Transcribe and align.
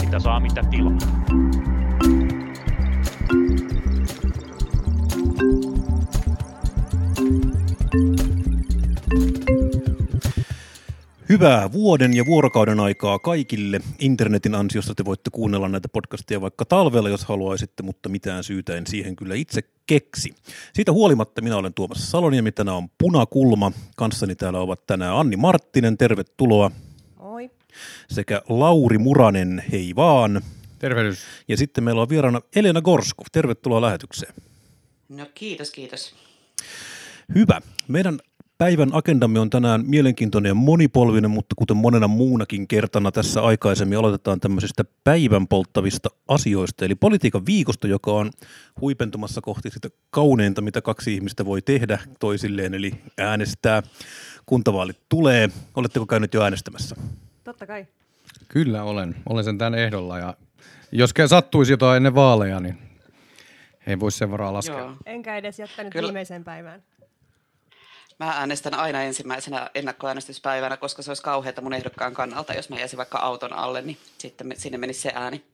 Mitä 0.00 0.18
saa, 0.18 0.40
mitä 0.40 0.62
tilaa. 0.70 0.98
Hyvää 11.30 11.72
vuoden 11.72 12.16
ja 12.16 12.26
vuorokauden 12.26 12.80
aikaa 12.80 13.18
kaikille. 13.18 13.80
Internetin 13.98 14.54
ansiosta 14.54 14.94
te 14.94 15.04
voitte 15.04 15.30
kuunnella 15.30 15.68
näitä 15.68 15.88
podcasteja 15.88 16.40
vaikka 16.40 16.64
talvella, 16.64 17.08
jos 17.08 17.24
haluaisitte, 17.24 17.82
mutta 17.82 18.08
mitään 18.08 18.44
syytä 18.44 18.76
en 18.76 18.86
siihen 18.86 19.16
kyllä 19.16 19.34
itse 19.34 19.60
keksi. 19.86 20.34
Siitä 20.72 20.92
huolimatta 20.92 21.42
minä 21.42 21.56
olen 21.56 21.74
Tuomas 21.74 22.10
Saloniemi, 22.10 22.52
tänään 22.52 22.76
on 22.76 22.88
Punakulma. 22.98 23.72
Kanssani 23.96 24.34
täällä 24.34 24.60
ovat 24.60 24.86
tänään 24.86 25.16
Anni 25.16 25.36
Marttinen, 25.36 25.98
tervetuloa. 25.98 26.70
Oi. 27.18 27.50
Sekä 28.08 28.42
Lauri 28.48 28.98
Muranen, 28.98 29.64
hei 29.72 29.96
vaan. 29.96 30.42
Tervehdys. 30.78 31.18
Ja 31.48 31.56
sitten 31.56 31.84
meillä 31.84 32.02
on 32.02 32.08
vieraana 32.08 32.40
Elena 32.56 32.80
Gorskov, 32.82 33.26
tervetuloa 33.32 33.80
lähetykseen. 33.80 34.34
No 35.08 35.26
kiitos, 35.34 35.70
kiitos. 35.70 36.14
Hyvä. 37.34 37.60
Meidän 37.88 38.18
Päivän 38.60 38.88
agendamme 38.92 39.40
on 39.40 39.50
tänään 39.50 39.84
mielenkiintoinen 39.86 40.50
ja 40.50 40.54
monipolvinen, 40.54 41.30
mutta 41.30 41.54
kuten 41.58 41.76
monena 41.76 42.08
muunakin 42.08 42.68
kertana 42.68 43.12
tässä 43.12 43.42
aikaisemmin 43.42 43.98
aloitetaan 43.98 44.40
tämmöisistä 44.40 44.84
päivän 45.04 45.48
polttavista 45.48 46.08
asioista, 46.28 46.84
eli 46.84 46.94
politiikan 46.94 47.46
viikosta, 47.46 47.86
joka 47.86 48.12
on 48.12 48.30
huipentumassa 48.80 49.40
kohti 49.40 49.70
sitä 49.70 49.88
kauneinta, 50.10 50.60
mitä 50.60 50.82
kaksi 50.82 51.14
ihmistä 51.14 51.44
voi 51.44 51.62
tehdä 51.62 51.98
toisilleen, 52.18 52.74
eli 52.74 52.92
äänestää. 53.18 53.82
Kuntavaalit 54.46 55.00
tulee. 55.08 55.48
Oletteko 55.76 56.06
käynyt 56.06 56.34
jo 56.34 56.42
äänestämässä? 56.42 56.96
Totta 57.44 57.66
kai. 57.66 57.86
Kyllä 58.48 58.82
olen. 58.82 59.14
Olen 59.28 59.44
sen 59.44 59.58
tämän 59.58 59.74
ehdolla 59.74 60.18
ja 60.18 60.34
jos 60.92 61.14
sattuisi 61.26 61.72
jotain 61.72 61.96
ennen 61.96 62.14
vaaleja, 62.14 62.60
niin 62.60 62.78
ei 63.86 64.00
voi 64.00 64.12
sen 64.12 64.30
varaa 64.30 64.52
laskea. 64.52 64.78
Joo. 64.78 64.92
Enkä 65.06 65.36
edes 65.36 65.58
jättänyt 65.58 65.92
Kyllä. 65.92 66.08
viimeiseen 66.08 66.44
päivään. 66.44 66.82
Mä 68.20 68.30
äänestän 68.30 68.74
aina 68.74 69.02
ensimmäisenä 69.02 69.70
ennakkoäänestyspäivänä, 69.74 70.76
koska 70.76 71.02
se 71.02 71.10
olisi 71.10 71.22
kauheata 71.22 71.60
mun 71.60 71.72
ehdokkaan 71.72 72.14
kannalta, 72.14 72.54
jos 72.54 72.68
mä 72.68 72.78
jäisin 72.78 72.96
vaikka 72.96 73.18
auton 73.18 73.52
alle, 73.52 73.82
niin 73.82 73.96
sitten 74.18 74.54
sinne 74.56 74.78
menisi 74.78 75.00
se 75.00 75.12
ääni. 75.14 75.44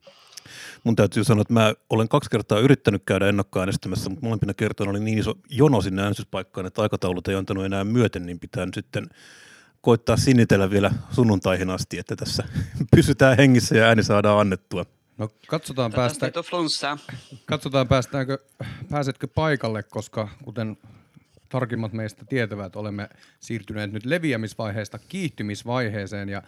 Mun 0.84 0.96
täytyy 0.96 1.24
sanoa, 1.24 1.42
että 1.42 1.52
mä 1.52 1.74
olen 1.90 2.08
kaksi 2.08 2.30
kertaa 2.30 2.58
yrittänyt 2.58 3.02
käydä 3.06 3.28
ennakkoäänestämässä, 3.28 4.10
mutta 4.10 4.26
molempina 4.26 4.54
kertoina 4.54 4.90
oli 4.90 5.00
niin 5.00 5.18
iso 5.18 5.34
jono 5.50 5.80
sinne 5.80 6.02
äänestyspaikkaan, 6.02 6.66
että 6.66 6.82
aikataulut 6.82 7.28
ei 7.28 7.34
antanut 7.34 7.64
enää 7.64 7.84
myöten, 7.84 8.26
niin 8.26 8.40
pitää 8.40 8.66
nyt 8.66 8.74
sitten 8.74 9.06
koittaa 9.80 10.16
sinnitellä 10.16 10.70
vielä 10.70 10.92
sunnuntaihin 11.10 11.70
asti, 11.70 11.98
että 11.98 12.16
tässä 12.16 12.44
pysytään 12.96 13.36
hengissä 13.36 13.76
ja 13.76 13.84
ääni 13.84 14.02
saadaan 14.02 14.40
annettua. 14.40 14.86
No 15.18 15.28
katsotaan, 15.46 15.92
päästä, 15.92 16.32
katsotaan 17.46 17.88
päästäänkö, 17.88 18.38
pääsetkö 18.90 19.28
paikalle, 19.28 19.82
koska 19.82 20.28
kuten 20.44 20.76
tarkimmat 21.48 21.92
meistä 21.92 22.24
tietävät, 22.24 22.76
olemme 22.76 23.08
siirtyneet 23.40 23.92
nyt 23.92 24.04
leviämisvaiheesta 24.04 24.98
kiihtymisvaiheeseen 24.98 26.28
ja 26.28 26.42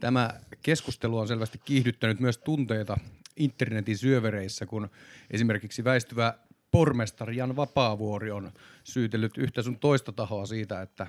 tämä 0.00 0.30
keskustelu 0.62 1.18
on 1.18 1.28
selvästi 1.28 1.60
kiihdyttänyt 1.64 2.20
myös 2.20 2.38
tunteita 2.38 2.98
internetin 3.36 3.98
syövereissä, 3.98 4.66
kun 4.66 4.90
esimerkiksi 5.30 5.84
väistyvä 5.84 6.34
pormestari 6.70 7.36
Jan 7.36 7.56
Vapaavuori 7.56 8.30
on 8.30 8.52
syytellyt 8.84 9.38
yhtä 9.38 9.62
sun 9.62 9.78
toista 9.78 10.12
tahoa 10.12 10.46
siitä, 10.46 10.82
että, 10.82 11.06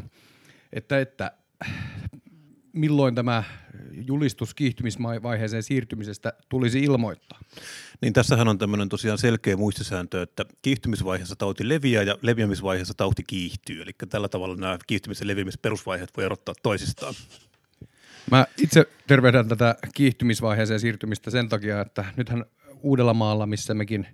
että, 0.73 0.99
että 0.99 1.31
milloin 2.73 3.15
tämä 3.15 3.43
julistus 4.07 4.53
kiihtymisvaiheeseen 4.53 5.63
siirtymisestä 5.63 6.33
tulisi 6.49 6.79
ilmoittaa? 6.79 7.39
Niin 8.01 8.13
tässähän 8.13 8.47
on 8.47 8.57
tämmöinen 8.57 8.89
tosiaan 8.89 9.17
selkeä 9.17 9.57
muistisääntö, 9.57 10.21
että 10.21 10.45
kiihtymisvaiheessa 10.61 11.35
tauti 11.35 11.69
leviää 11.69 12.03
ja 12.03 12.17
leviämisvaiheessa 12.21 12.93
tauti 12.93 13.23
kiihtyy. 13.27 13.81
Eli 13.81 13.91
tällä 14.09 14.29
tavalla 14.29 14.55
nämä 14.55 14.77
kiihtymis- 14.87 15.21
ja 15.21 15.27
leviämisperusvaiheet 15.27 16.17
voi 16.17 16.25
erottaa 16.25 16.55
toisistaan. 16.63 17.13
Mä 18.31 18.45
itse 18.57 18.85
tervehdän 19.07 19.47
tätä 19.47 19.75
kiihtymisvaiheeseen 19.95 20.79
siirtymistä 20.79 21.31
sen 21.31 21.49
takia, 21.49 21.81
että 21.81 22.05
nythän 22.17 22.45
Uudellamaalla, 22.83 23.45
missä 23.45 23.73
mekin 23.73 24.07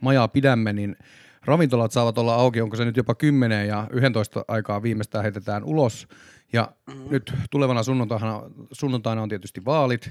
majaa 0.00 0.28
pidämme, 0.28 0.72
niin 0.72 0.96
ravintolat 1.44 1.92
saavat 1.92 2.18
olla 2.18 2.34
auki, 2.34 2.60
onko 2.60 2.76
se 2.76 2.84
nyt 2.84 2.96
jopa 2.96 3.14
10 3.14 3.68
ja 3.68 3.86
11 3.92 4.44
aikaa 4.48 4.82
viimeistään 4.82 5.22
heitetään 5.22 5.64
ulos– 5.64 6.06
ja 6.54 6.72
mm-hmm. 6.86 7.10
nyt 7.10 7.32
tulevana 7.50 7.82
sunnuntaina, 7.82 8.42
sunnuntaina 8.72 9.22
on 9.22 9.28
tietysti 9.28 9.64
vaalit 9.64 10.10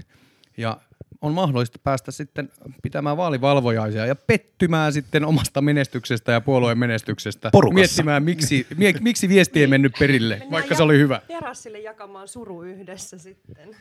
ja 0.57 0.77
on 1.21 1.33
mahdollista 1.33 1.79
päästä 1.83 2.11
sitten 2.11 2.49
pitämään 2.81 3.17
vaalivalvojaisia 3.17 4.05
ja 4.05 4.15
pettymään 4.15 4.93
sitten 4.93 5.25
omasta 5.25 5.61
menestyksestä 5.61 6.31
ja 6.31 6.41
puolueen 6.41 6.77
menestyksestä. 6.77 7.49
Porukassa. 7.51 7.75
Miettimään, 7.75 8.23
miksi, 8.23 8.67
mie, 8.77 8.93
miksi 9.01 9.29
viesti 9.29 9.61
ei 9.61 9.67
mennyt 9.67 9.93
perille, 9.99 10.33
Mennään 10.33 10.51
vaikka 10.51 10.75
se 10.75 10.83
oli 10.83 10.97
hyvä. 10.97 11.21
Terassille 11.27 11.79
jakamaan 11.79 12.27
suru 12.27 12.63
yhdessä 12.63 13.17
sitten. 13.17 13.75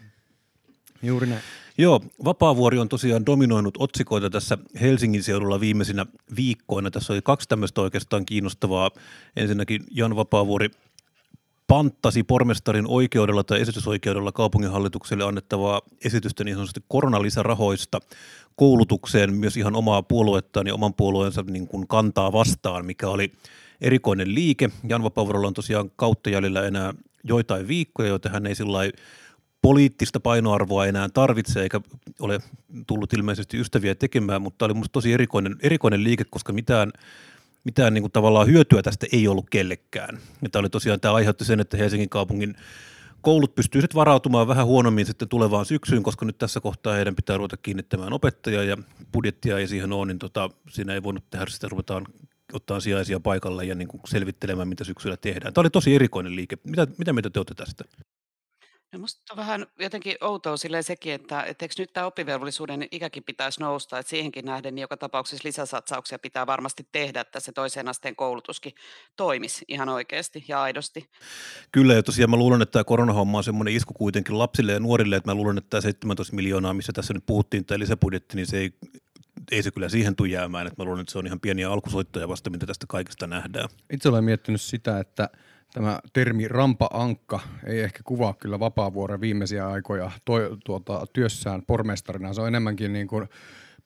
Juuri 1.02 1.26
näin. 1.26 1.42
Joo, 1.78 2.00
Vapaavuori 2.24 2.78
on 2.78 2.88
tosiaan 2.88 3.26
dominoinut 3.26 3.74
otsikoita 3.78 4.30
tässä 4.30 4.58
Helsingin 4.80 5.22
seudulla 5.22 5.60
viimeisinä 5.60 6.06
viikkoina. 6.36 6.90
Tässä 6.90 7.12
oli 7.12 7.22
kaksi 7.22 7.48
tämmöistä 7.48 7.80
oikeastaan 7.80 8.26
kiinnostavaa. 8.26 8.90
Ensinnäkin 9.36 9.84
Jan 9.91 10.16
Vapaavuori 10.16 10.70
panttasi 11.66 12.22
pormestarin 12.22 12.86
oikeudella 12.88 13.44
tai 13.44 13.60
esitysoikeudella 13.60 14.32
kaupunginhallitukselle 14.32 15.24
annettavaa 15.24 15.82
esitystä 16.04 16.44
niin 16.44 16.54
sanotusti 16.54 16.80
koronalisärahoista 16.88 18.00
koulutukseen 18.56 19.34
myös 19.34 19.56
ihan 19.56 19.76
omaa 19.76 20.02
puoluettaan 20.02 20.66
ja 20.66 20.74
oman 20.74 20.94
puolueensa 20.94 21.42
niin 21.42 21.68
kuin 21.68 21.88
kantaa 21.88 22.32
vastaan, 22.32 22.86
mikä 22.86 23.08
oli 23.08 23.32
erikoinen 23.80 24.34
liike. 24.34 24.70
Jan 24.88 25.02
Vapaavuorolla 25.02 25.48
on 25.48 25.54
tosiaan 25.54 25.91
kautta 25.96 26.30
jäljellä 26.30 26.66
enää 26.66 26.94
joitain 27.24 27.68
viikkoja, 27.68 28.08
joita 28.08 28.28
hän 28.28 28.46
ei 28.46 28.54
sillä 28.54 28.78
poliittista 29.62 30.20
painoarvoa 30.20 30.86
enää 30.86 31.08
tarvitse, 31.08 31.62
eikä 31.62 31.80
ole 32.20 32.38
tullut 32.86 33.12
ilmeisesti 33.12 33.60
ystäviä 33.60 33.94
tekemään, 33.94 34.42
mutta 34.42 34.64
oli 34.64 34.74
minusta 34.74 34.92
tosi 34.92 35.12
erikoinen, 35.12 35.56
erikoinen 35.62 36.04
liike, 36.04 36.24
koska 36.30 36.52
mitään– 36.52 36.92
mitään 37.64 37.94
niin 37.94 38.02
kuin 38.02 38.12
tavallaan 38.12 38.46
hyötyä 38.46 38.82
tästä 38.82 39.06
ei 39.12 39.28
ollut 39.28 39.50
kellekään. 39.50 40.18
Ja 40.42 40.48
tämä 40.48 40.60
oli 40.60 40.70
tosiaan, 40.70 41.00
tämä 41.00 41.14
aiheutti 41.14 41.44
sen, 41.44 41.60
että 41.60 41.76
Helsingin 41.76 42.08
kaupungin 42.08 42.54
koulut 43.20 43.54
pystyisivät 43.54 43.94
varautumaan 43.94 44.48
vähän 44.48 44.66
huonommin 44.66 45.06
sitten 45.06 45.28
tulevaan 45.28 45.66
syksyyn, 45.66 46.02
koska 46.02 46.26
nyt 46.26 46.38
tässä 46.38 46.60
kohtaa 46.60 46.94
heidän 46.94 47.16
pitää 47.16 47.36
ruveta 47.36 47.56
kiinnittämään 47.56 48.12
opettajia 48.12 48.64
ja 48.64 48.76
budjettia 49.12 49.58
ei 49.58 49.68
siihen 49.68 49.92
ole, 49.92 50.06
niin 50.06 50.18
tota, 50.18 50.50
siinä 50.70 50.94
ei 50.94 51.02
voinut 51.02 51.30
tehdä, 51.30 51.46
sitten 51.48 51.70
ruvetaan 51.70 52.06
ottaa 52.52 52.80
sijaisia 52.80 53.20
paikalle 53.20 53.64
ja 53.64 53.74
niin 53.74 53.88
kuin 53.88 54.00
selvittelemään, 54.06 54.68
mitä 54.68 54.84
syksyllä 54.84 55.16
tehdään. 55.16 55.54
Tämä 55.54 55.62
oli 55.62 55.70
tosi 55.70 55.94
erikoinen 55.94 56.36
liike. 56.36 56.58
Mitä, 56.64 56.86
mitä 56.98 57.12
mieltä 57.12 57.30
te 57.30 57.38
olette 57.38 57.54
tästä? 57.54 57.84
No 58.92 58.98
musta 58.98 59.20
on 59.30 59.36
vähän 59.36 59.66
jotenkin 59.78 60.16
outoa 60.20 60.56
silleen 60.56 60.84
sekin, 60.84 61.12
että, 61.12 61.42
että 61.42 61.64
eikö 61.64 61.75
nyt 61.78 61.92
tämä 61.92 62.06
oppivelvollisuuden 62.06 62.88
ikäkin 62.91 63.25
pitäisi 63.25 63.60
nousta, 63.60 63.98
että 63.98 64.10
siihenkin 64.10 64.44
nähden 64.44 64.75
niin 64.75 64.82
joka 64.82 64.97
tapauksessa 64.97 65.48
lisäsatsauksia 65.48 66.19
pitää 66.19 66.47
varmasti 66.47 66.86
tehdä, 66.92 67.20
että 67.20 67.41
se 67.41 67.53
toisen 67.53 67.88
asteen 67.88 68.16
koulutuskin 68.16 68.72
toimisi 69.16 69.64
ihan 69.69 69.88
oikeasti 69.88 70.44
ja 70.48 70.62
aidosti. 70.62 71.10
Kyllä 71.72 71.94
ja 71.94 72.03
tosiaan 72.03 72.30
mä 72.30 72.36
luulen, 72.36 72.62
että 72.62 72.72
tämä 72.72 72.84
koronahomma 72.84 73.38
on 73.38 73.44
semmoinen 73.44 73.75
isku 73.75 73.94
kuitenkin 73.94 74.38
lapsille 74.38 74.72
ja 74.72 74.80
nuorille, 74.80 75.16
että 75.16 75.30
mä 75.30 75.34
luulen, 75.34 75.59
että 75.59 75.70
tämä 75.70 75.80
17 75.80 76.36
miljoonaa, 76.36 76.74
missä 76.74 76.92
tässä 76.92 77.14
nyt 77.14 77.26
puhuttiin, 77.26 77.64
tämä 77.64 77.78
lisäbudjetti, 77.78 78.36
niin 78.36 78.47
se 78.47 78.59
ei 78.59 78.70
ei 79.53 79.62
se 79.62 79.70
kyllä 79.70 79.88
siihen 79.88 80.16
tule 80.16 80.28
jäämään, 80.28 80.66
että 80.66 80.82
mä 80.82 80.84
luulen, 80.84 81.00
että 81.00 81.12
se 81.12 81.19
on 81.19 81.26
ihan 81.26 81.41
pieniä 81.41 81.70
alkusoittoja 81.70 82.28
vasta, 82.28 82.50
mitä 82.50 82.66
tästä 82.66 82.86
kaikesta 82.88 83.26
nähdään. 83.26 83.69
Itse 83.92 84.09
olen 84.09 84.24
miettinyt 84.24 84.60
sitä, 84.60 85.00
että– 85.00 85.28
Tämä 85.72 85.98
termi 86.13 86.48
rampa-ankka 86.48 87.41
ei 87.66 87.80
ehkä 87.80 88.01
kuvaa 88.04 88.34
kyllä 88.34 88.60
Vapaavuoren 88.60 89.21
viimeisiä 89.21 89.69
aikoja 89.69 90.10
to, 90.24 90.34
tuota, 90.65 91.07
työssään 91.13 91.63
pormestarina. 91.66 92.34
Se 92.34 92.41
on 92.41 92.48
enemmänkin 92.48 92.92
niin 92.92 93.09
kuin 93.09 93.28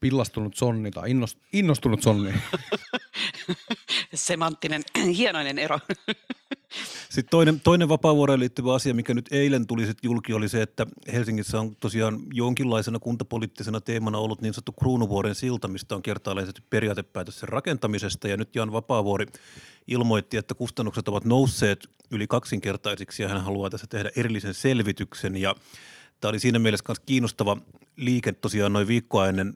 pillastunut 0.01 0.57
sonni 0.57 0.91
tai 0.91 1.11
innostunut 1.53 2.03
sonni. 2.03 2.35
Semanttinen, 4.15 4.83
hienoinen 5.17 5.59
ero. 5.59 5.79
Sitten 7.09 7.31
toinen, 7.31 7.61
toinen 7.61 7.89
vapaavuoreen 7.89 8.41
liittyvä 8.41 8.75
asia, 8.75 8.95
mikä 8.95 9.15
nyt 9.15 9.29
eilen 9.31 9.67
tuli 9.67 9.87
sitten 9.87 10.09
julki, 10.09 10.33
oli 10.33 10.49
se, 10.49 10.63
että 10.63 10.87
Helsingissä 11.13 11.61
on 11.61 11.77
tosiaan 11.77 12.21
jonkinlaisena 12.33 12.99
kuntapoliittisena 12.99 13.81
teemana 13.81 14.19
ollut 14.19 14.43
niin 14.43 14.55
sanottu 14.55 14.73
Kruunuvuoren 14.73 15.35
silta, 15.35 15.69
mistä 15.69 15.95
on 15.95 16.03
kertaalleen 16.03 16.49
periaatepäätös 16.71 17.41
sen 17.41 17.49
rakentamisesta. 17.49 18.29
Ja 18.29 18.37
nyt 18.37 18.57
Jan 18.57 18.73
Vapaavuori 18.73 19.27
ilmoitti, 19.87 20.37
että 20.37 20.55
kustannukset 20.55 21.09
ovat 21.09 21.25
nousseet 21.25 21.89
yli 22.11 22.27
kaksinkertaisiksi 22.27 23.23
ja 23.23 23.29
hän 23.29 23.45
haluaa 23.45 23.71
tässä 23.71 23.87
tehdä 23.87 24.11
erillisen 24.17 24.55
selvityksen. 24.55 25.37
Ja 25.37 25.55
tämä 26.21 26.31
oli 26.31 26.41
siinä 26.41 26.59
mielessä 26.59 26.85
myös 26.89 27.01
kiinnostava 27.01 27.57
liike 27.97 28.33
tosiaan 28.33 28.73
noin 28.73 28.89
viikkoa 28.89 29.29
ennen 29.29 29.55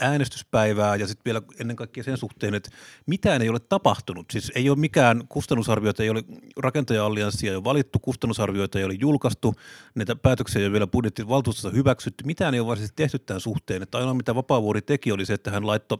äänestyspäivää 0.00 0.96
ja 0.96 1.06
sitten 1.06 1.24
vielä 1.24 1.42
ennen 1.60 1.76
kaikkea 1.76 2.04
sen 2.04 2.16
suhteen, 2.16 2.54
että 2.54 2.70
mitään 3.06 3.42
ei 3.42 3.48
ole 3.48 3.58
tapahtunut. 3.58 4.26
Siis 4.32 4.52
ei 4.54 4.70
ole 4.70 4.78
mikään 4.78 5.22
kustannusarvioita, 5.28 6.02
ei 6.02 6.10
ole 6.10 6.24
rakentaja-allianssia 6.56 7.56
ole 7.56 7.64
valittu, 7.64 7.98
kustannusarvioita 7.98 8.78
ei 8.78 8.84
ole 8.84 8.94
julkaistu, 9.00 9.54
näitä 9.94 10.16
päätöksiä 10.16 10.60
ei 10.60 10.66
ole 10.66 10.72
vielä 10.72 10.86
budjettivaltuustossa 10.86 11.70
hyväksytty, 11.70 12.24
mitään 12.24 12.54
ei 12.54 12.60
ole 12.60 12.66
varsinaisesti 12.68 13.02
tehty 13.02 13.18
tämän 13.18 13.40
suhteen. 13.40 13.82
Että 13.82 13.98
ainoa 13.98 14.14
mitä 14.14 14.34
Vapaavuori 14.34 14.82
teki 14.82 15.12
oli 15.12 15.26
se, 15.26 15.34
että 15.34 15.50
hän 15.50 15.66
laitto, 15.66 15.98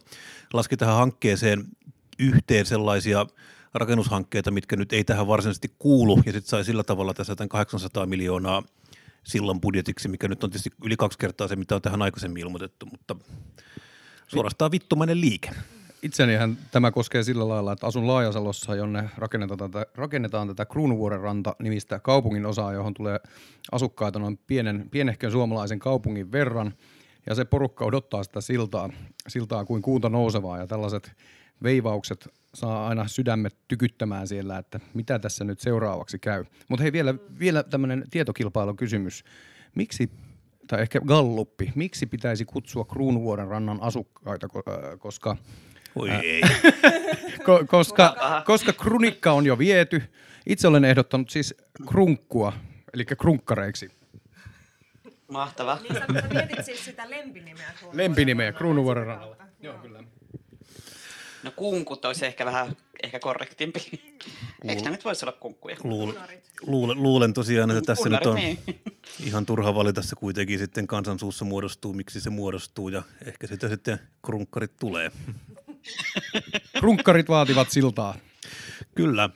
laski 0.53 0.77
tähän 0.77 0.97
hankkeeseen 0.97 1.65
yhteen 2.19 2.67
sellaisia 2.67 3.27
rakennushankkeita, 3.75 4.51
mitkä 4.51 4.77
nyt 4.77 4.93
ei 4.93 5.05
tähän 5.05 5.27
varsinaisesti 5.27 5.75
kuulu, 5.79 6.17
ja 6.27 6.33
sitten 6.33 6.49
sai 6.49 6.65
sillä 6.65 6.85
tavalla 6.85 7.15
tässä 7.15 7.37
tämän 7.37 7.49
800 7.49 8.07
miljoonaa 8.07 8.63
sillan 9.25 9.61
budjetiksi, 9.61 10.09
mikä 10.09 10.29
nyt 10.29 10.45
on 10.45 10.51
tietysti 10.51 10.71
yli 10.85 10.97
kaksi 10.97 11.19
kertaa 11.19 11.49
se, 11.49 11.57
mitä 11.57 11.75
on 11.75 11.83
tähän 11.83 12.03
aikaisemmin 12.03 12.43
ilmoitettu, 12.43 12.87
mutta 12.87 13.17
suorastaan 14.27 14.71
vittumainen 14.71 15.21
liike. 15.21 15.51
Itsenihän 16.03 16.59
tämä 16.71 16.91
koskee 16.91 17.23
sillä 17.23 17.49
lailla, 17.49 17.73
että 17.73 17.87
asun 17.87 18.07
Laajasalossa, 18.07 18.75
jonne 18.75 19.11
rakennetaan 19.17 19.59
tätä, 19.59 19.87
rakennetaan 19.95 20.49
tätä 20.49 20.67
Kruunuvuoren 20.67 21.21
ranta 21.21 21.57
nimistä 21.63 21.99
kaupungin 21.99 22.47
osaa, 22.47 22.73
johon 22.73 22.95
tulee 22.95 23.21
asukkaita 23.73 24.19
noin 24.19 24.39
pienen, 24.47 24.89
pienehkön 24.91 25.33
suomalaisen 25.33 25.79
kaupungin 25.79 26.33
verran. 26.33 26.75
Ja 27.27 27.35
se 27.35 27.45
porukka 27.45 27.85
odottaa 27.85 28.25
sitä 28.25 28.41
siltaa, 28.41 28.91
siltaa 29.29 29.65
kuin 29.65 29.83
kuunta 29.83 30.09
nousevaa 30.09 30.59
ja 30.59 30.67
tällaiset 30.67 31.13
veivaukset 31.63 32.29
saa 32.55 32.89
aina 32.89 33.09
sydämet 33.09 33.57
tykyttämään 33.69 34.29
siellä, 34.29 34.59
että 34.59 34.81
mitä 34.95 35.19
tässä 35.19 35.45
nyt 35.45 35.61
seuraavaksi 35.61 36.19
käy. 36.19 36.45
Mutta 36.69 36.83
hei 36.83 36.93
vielä, 36.93 37.15
vielä 37.39 37.63
tämmöinen 37.63 38.05
tietokilpailukysymys. 38.11 39.25
Miksi 39.75 40.11
tai 40.67 40.83
ehkä 40.83 41.01
galluppi, 41.01 41.73
miksi 41.75 42.07
pitäisi 42.07 42.45
kutsua 42.45 42.85
Kruunuvuoren 42.85 43.49
rannan 43.49 43.79
asukkaita, 43.83 44.49
äh, 44.57 44.99
koska 44.99 45.37
Oi 45.97 46.11
ei. 46.11 46.41
ko, 47.47 47.65
koska, 47.67 48.17
koska 48.45 48.73
krunikka 48.73 49.33
on 49.33 49.47
jo 49.47 49.59
viety. 49.59 50.03
Itse 50.47 50.69
olen 50.69 50.85
ehdottanut 50.85 51.31
siis 51.31 51.55
krunkkua, 51.89 52.53
eli 52.95 53.05
krunkkareiksi. 53.05 53.91
Mahtava. 55.29 55.79
Niin 55.83 55.95
sä, 55.95 56.01
sä 56.01 56.29
mietit 56.35 56.65
siis 56.65 56.85
sitä 56.85 57.11
lempinimeä. 57.11 57.73
Lempinimeä 57.93 58.53
Kruunuvuoren 58.53 59.07
rannalla. 59.07 59.37
Joo, 59.61 59.79
kyllä. 59.79 60.03
No 61.47 61.53
kunkut 61.57 62.05
olisi 62.05 62.27
ehkä 62.27 62.45
vähän 62.45 62.77
ehkä 63.03 63.19
korrektimpi. 63.19 63.81
Eikö 64.69 64.83
nämä 64.83 64.91
nyt 64.91 65.05
voisi 65.05 65.25
olla 65.25 65.37
kunkkuja? 65.41 65.77
Luul, 65.85 66.13
luulen, 66.67 67.03
luulen 67.03 67.33
tosiaan, 67.33 67.71
että 67.71 67.83
tässä 67.83 68.03
Kunnarit, 68.03 68.27
nyt 68.27 68.33
on 68.33 68.35
niin. 68.35 68.59
ihan 69.27 69.47
turha 69.47 69.75
valita 69.75 70.03
se 70.03 70.17
kuitenkin 70.17 70.59
sitten 70.59 70.87
kansansuussa 70.87 71.45
muodostuu, 71.45 71.93
miksi 71.93 72.21
se 72.21 72.31
muodostuu 72.31 72.89
ja 72.89 73.03
ehkä 73.27 73.47
sitä 73.47 73.69
sitten 73.69 73.99
krunkkarit 74.25 74.77
tulee. 74.81 75.11
Krunkkarit 76.81 77.29
vaativat 77.29 77.71
siltaa. 77.71 78.15
Kyllä. 78.95 79.31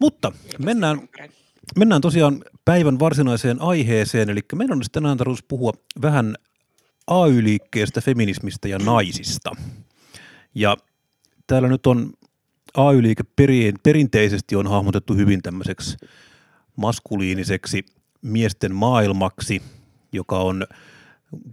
Mutta 0.00 0.32
mennään, 0.58 1.08
mennään 1.78 2.00
tosiaan 2.00 2.44
päivän 2.64 2.98
varsinaiseen 2.98 3.62
aiheeseen, 3.62 4.30
eli 4.30 4.40
meidän 4.54 4.76
olisi 4.76 4.90
tänään 4.92 5.16
tarkoitus 5.16 5.44
puhua 5.48 5.72
vähän 6.02 6.36
AY-liikkeestä, 7.06 8.00
feminismistä 8.00 8.68
ja 8.68 8.78
naisista. 8.78 9.50
Ja 10.54 10.76
täällä 11.50 11.68
nyt 11.68 11.86
on 11.86 12.12
AY-liike 12.74 13.22
perin, 13.36 13.74
perinteisesti 13.82 14.56
on 14.56 14.66
hahmotettu 14.66 15.14
hyvin 15.14 15.42
tämmöiseksi 15.42 15.96
maskuliiniseksi 16.76 17.84
miesten 18.22 18.74
maailmaksi, 18.74 19.62
joka 20.12 20.38
on 20.38 20.66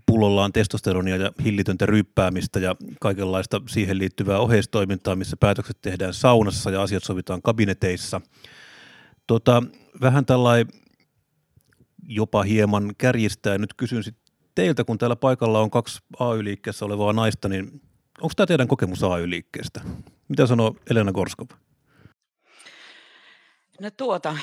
pullollaan 0.06 0.54
testosteronia 0.54 1.16
ja 1.16 1.32
hillitöntä 1.44 1.86
ryppäämistä 1.86 2.60
ja 2.60 2.76
kaikenlaista 3.02 3.62
siihen 3.68 3.98
liittyvää 3.98 4.40
oheistoimintaa, 4.40 5.16
missä 5.16 5.38
päätökset 5.38 5.78
tehdään 5.82 6.14
saunassa 6.14 6.72
ja 6.72 6.82
asiat 6.82 7.04
sovitaan 7.04 7.42
kabineteissa. 7.42 8.22
Tota, 9.28 9.64
vähän 10.02 10.26
tällainen 10.26 10.68
jopa 12.08 12.44
hieman 12.44 12.96
kärjistää. 12.98 13.58
Nyt 13.58 13.74
kysyn 13.74 14.04
teiltä, 14.56 14.84
kun 14.84 14.98
täällä 14.98 15.16
paikalla 15.16 15.60
on 15.60 15.72
kaksi 15.72 16.00
AY-liikkeessä 16.20 16.86
olevaa 16.86 17.14
naista, 17.14 17.50
niin 17.50 17.82
onko 18.22 18.34
tämä 18.36 18.48
teidän 18.48 18.68
kokemus 18.68 19.04
AY-liikkeestä? 19.04 19.82
Mitä 20.28 20.46
sanoo 20.48 20.76
Elena 20.90 21.12
Gorskov? 21.12 21.48
No 23.82 23.92
tuota, 23.92 24.38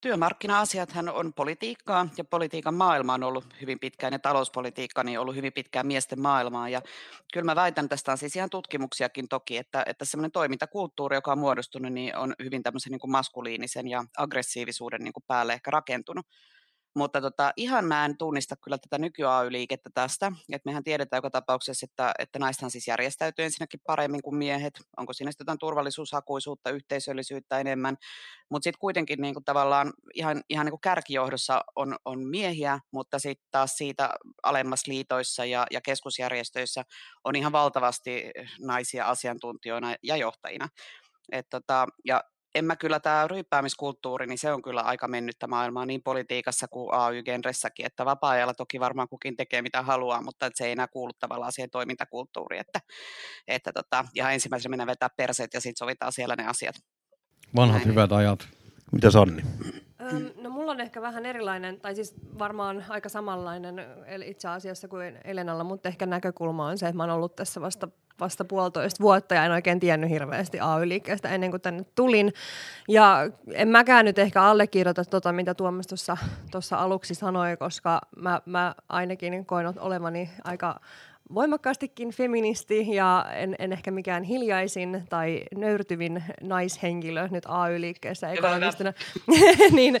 työmarkkina-asiathan 0.00 1.08
on 1.08 1.32
politiikkaa 1.32 2.08
ja 2.16 2.24
politiikan 2.24 2.74
maailma 2.74 3.14
on 3.14 3.22
ollut 3.22 3.46
hyvin 3.60 3.78
pitkään 3.80 4.12
ja 4.12 4.18
talouspolitiikka 4.18 5.04
niin 5.04 5.18
on 5.18 5.22
ollut 5.22 5.36
hyvin 5.36 5.52
pitkään 5.52 5.86
miesten 5.86 6.20
maailmaa 6.20 6.68
ja 6.68 6.82
kyllä 7.32 7.44
mä 7.44 7.56
väitän, 7.56 7.88
tästä 7.88 8.12
on 8.12 8.18
siis 8.18 8.36
ihan 8.36 8.50
tutkimuksiakin 8.50 9.28
toki, 9.28 9.56
että, 9.56 9.82
että 9.86 10.04
semmoinen 10.04 10.32
toimintakulttuuri, 10.32 11.16
joka 11.16 11.32
on 11.32 11.38
muodostunut, 11.38 11.92
niin 11.92 12.16
on 12.16 12.34
hyvin 12.42 12.62
tämmöisen 12.62 12.90
niin 12.90 13.00
kuin 13.00 13.10
maskuliinisen 13.10 13.88
ja 13.88 14.04
aggressiivisuuden 14.16 15.00
niin 15.04 15.12
kuin 15.12 15.24
päälle 15.26 15.52
ehkä 15.52 15.70
rakentunut. 15.70 16.26
Mutta 16.96 17.20
tota, 17.20 17.52
ihan 17.56 17.84
mä 17.84 18.04
en 18.04 18.18
tunnista 18.18 18.56
kyllä 18.56 18.78
tätä 18.78 18.98
nyky 18.98 19.22
liikettä 19.48 19.90
tästä. 19.94 20.32
Et 20.52 20.64
mehän 20.64 20.84
tiedetään 20.84 21.18
joka 21.18 21.30
tapauksessa, 21.30 21.86
että, 21.90 22.12
että 22.18 22.38
naisethan 22.38 22.70
siis 22.70 22.88
järjestäytyy 22.88 23.44
ensinnäkin 23.44 23.80
paremmin 23.86 24.22
kuin 24.22 24.36
miehet. 24.36 24.80
Onko 24.96 25.12
siinä 25.12 25.30
sitten 25.30 25.44
jotain 25.44 25.58
turvallisuushakuisuutta, 25.58 26.70
yhteisöllisyyttä 26.70 27.58
enemmän. 27.58 27.96
Mutta 28.50 28.64
sitten 28.64 28.80
kuitenkin 28.80 29.20
niin 29.20 29.34
kuin 29.34 29.44
tavallaan 29.44 29.92
ihan, 30.14 30.42
ihan 30.48 30.66
niin 30.66 30.72
kuin 30.72 30.80
kärkijohdossa 30.80 31.64
on, 31.76 31.96
on 32.04 32.28
miehiä, 32.28 32.78
mutta 32.90 33.18
sitten 33.18 33.48
taas 33.50 33.76
siitä 33.76 34.10
alemmas 34.42 34.86
liitoissa 34.86 35.44
ja, 35.44 35.66
ja 35.70 35.80
keskusjärjestöissä 35.80 36.84
on 37.24 37.36
ihan 37.36 37.52
valtavasti 37.52 38.30
naisia 38.60 39.04
asiantuntijoina 39.04 39.94
ja 40.02 40.16
johtajina. 40.16 40.68
Et 41.32 41.46
tota, 41.50 41.86
ja 42.04 42.24
en 42.56 42.64
mä 42.64 42.76
kyllä 42.76 43.00
tämä 43.00 43.28
ryyppäämiskulttuuri, 43.28 44.26
niin 44.26 44.38
se 44.38 44.52
on 44.52 44.62
kyllä 44.62 44.80
aika 44.80 45.08
mennyttä 45.08 45.46
maailmaa 45.46 45.86
niin 45.86 46.02
politiikassa 46.02 46.68
kuin 46.68 46.94
AY-genressäkin, 46.94 47.86
että 47.86 48.04
vapaa-ajalla 48.04 48.54
toki 48.54 48.80
varmaan 48.80 49.08
kukin 49.08 49.36
tekee 49.36 49.62
mitä 49.62 49.82
haluaa, 49.82 50.22
mutta 50.22 50.50
se 50.54 50.66
ei 50.66 50.72
enää 50.72 50.88
kuulu 50.88 51.12
tavallaan 51.20 51.52
siihen 51.52 51.70
toimintakulttuuriin, 51.70 52.60
että, 52.60 52.80
että 53.48 53.72
tota, 53.72 54.04
ihan 54.14 54.32
ensimmäisenä 54.32 54.70
mennään 54.70 54.86
vetää 54.86 55.08
perseet 55.16 55.54
ja 55.54 55.60
sitten 55.60 55.78
sovitaan 55.78 56.12
siellä 56.12 56.34
ne 56.38 56.46
asiat. 56.46 56.74
Vanhat 57.56 57.78
Näin. 57.78 57.88
hyvät 57.88 58.12
ajat. 58.12 58.48
Mitä 58.92 59.10
Sanni? 59.10 59.42
No 60.42 60.50
mulla 60.50 60.72
on 60.72 60.80
ehkä 60.80 61.02
vähän 61.02 61.26
erilainen, 61.26 61.80
tai 61.80 61.94
siis 61.94 62.14
varmaan 62.38 62.84
aika 62.88 63.08
samanlainen 63.08 63.74
itse 64.24 64.48
asiassa 64.48 64.88
kuin 64.88 65.18
Elenalla, 65.24 65.64
mutta 65.64 65.88
ehkä 65.88 66.06
näkökulma 66.06 66.66
on 66.66 66.78
se, 66.78 66.86
että 66.86 66.96
mä 66.96 67.02
oon 67.02 67.10
ollut 67.10 67.36
tässä 67.36 67.60
vasta, 67.60 67.88
vasta 68.20 68.44
puolitoista 68.44 69.02
vuotta 69.02 69.34
ja 69.34 69.44
en 69.44 69.52
oikein 69.52 69.80
tiennyt 69.80 70.10
hirveästi 70.10 70.60
AY-liikkeestä 70.60 71.28
ennen 71.28 71.50
kuin 71.50 71.60
tänne 71.60 71.84
tulin. 71.94 72.32
Ja 72.88 73.30
en 73.52 73.68
mäkään 73.68 74.04
nyt 74.04 74.18
ehkä 74.18 74.42
allekirjoita 74.42 75.04
tota, 75.04 75.32
mitä 75.32 75.54
Tuomas 75.54 75.86
tuossa- 75.86 76.26
tuossa 76.50 76.76
aluksi 76.76 77.14
sanoi, 77.14 77.56
koska 77.56 78.00
mä, 78.16 78.40
mä 78.46 78.74
ainakin 78.88 79.46
koin 79.46 79.66
olevani 79.80 80.30
aika 80.44 80.80
voimakkaastikin 81.34 82.10
feministi 82.10 82.94
ja 82.94 83.26
en, 83.34 83.56
en 83.58 83.72
ehkä 83.72 83.90
mikään 83.90 84.22
hiljaisin 84.22 85.02
tai 85.08 85.42
nöyrtyvin 85.56 86.24
naishenkilö 86.42 87.28
nyt 87.30 87.44
AY-liikkeessä 87.48 88.28
ekonomistina. 88.28 88.92
niin, 89.72 90.00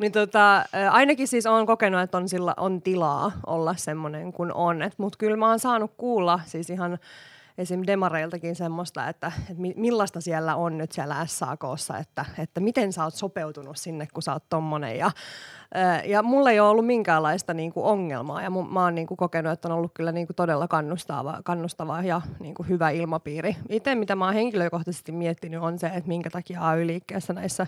niin 0.00 0.12
tota, 0.12 0.64
ainakin 0.90 1.28
siis 1.28 1.46
olen 1.46 1.66
kokenut, 1.66 2.00
että 2.00 2.18
on, 2.18 2.28
sillä, 2.28 2.54
on 2.56 2.82
tilaa 2.82 3.32
olla 3.46 3.74
semmoinen 3.76 4.32
kuin 4.32 4.52
on. 4.52 4.90
Mutta 4.96 5.18
kyllä 5.18 5.36
mä 5.36 5.48
oon 5.48 5.58
saanut 5.58 5.92
kuulla 5.96 6.40
siis 6.46 6.70
ihan 6.70 6.98
esim. 7.58 7.82
demareiltakin 7.86 8.56
semmoista, 8.56 9.08
että, 9.08 9.32
että 9.38 9.62
mi- 9.62 9.74
millaista 9.76 10.20
siellä 10.20 10.56
on 10.56 10.78
nyt 10.78 10.92
siellä 10.92 11.26
SAKssa, 11.26 11.98
että, 11.98 12.24
että 12.38 12.60
miten 12.60 12.92
sä 12.92 13.04
oot 13.04 13.14
sopeutunut 13.14 13.76
sinne, 13.76 14.06
kun 14.14 14.22
sä 14.22 14.32
oot 14.32 14.44
tommonen. 14.48 14.98
Ja, 14.98 15.10
ja 16.04 16.22
mulla 16.22 16.50
ei 16.50 16.60
ole 16.60 16.68
ollut 16.68 16.86
minkäänlaista 16.86 17.54
niin 17.54 17.72
kuin 17.72 17.86
ongelmaa 17.86 18.42
ja 18.42 18.50
mä 18.50 18.82
oon 18.82 18.94
niin 18.94 19.06
kuin 19.06 19.18
kokenut, 19.18 19.52
että 19.52 19.68
on 19.68 19.74
ollut 19.74 19.94
kyllä 19.94 20.12
niin 20.12 20.26
kuin 20.26 20.36
todella 20.36 20.68
kannustava, 20.68 21.40
kannustava 21.44 22.02
ja 22.02 22.20
niin 22.40 22.54
kuin 22.54 22.68
hyvä 22.68 22.90
ilmapiiri. 22.90 23.56
Itse 23.68 23.94
mitä 23.94 24.16
mä 24.16 24.24
oon 24.24 24.34
henkilökohtaisesti 24.34 25.12
miettinyt 25.12 25.62
on 25.62 25.78
se, 25.78 25.86
että 25.86 26.08
minkä 26.08 26.30
takia 26.30 26.68
AY-liikkeessä 26.68 27.32
näissä 27.32 27.66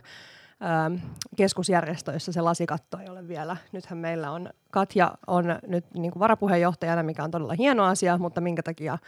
keskusjärjestöissä 1.37 2.33
se 2.33 2.41
lasikatto 2.41 2.99
ei 2.99 3.09
ole 3.09 3.29
vielä. 3.29 3.57
Nythän 3.73 3.99
meillä 3.99 4.31
on, 4.31 4.51
Katja 4.71 5.15
on 5.27 5.45
nyt 5.67 5.85
niin 5.95 6.13
kuin 6.13 6.21
varapuheenjohtajana, 6.21 7.03
mikä 7.03 7.25
on 7.25 7.31
todella 7.31 7.55
hieno 7.59 7.85
asia, 7.85 8.19
mutta 8.19 8.41
minkä 8.41 8.63
takia 8.63 8.99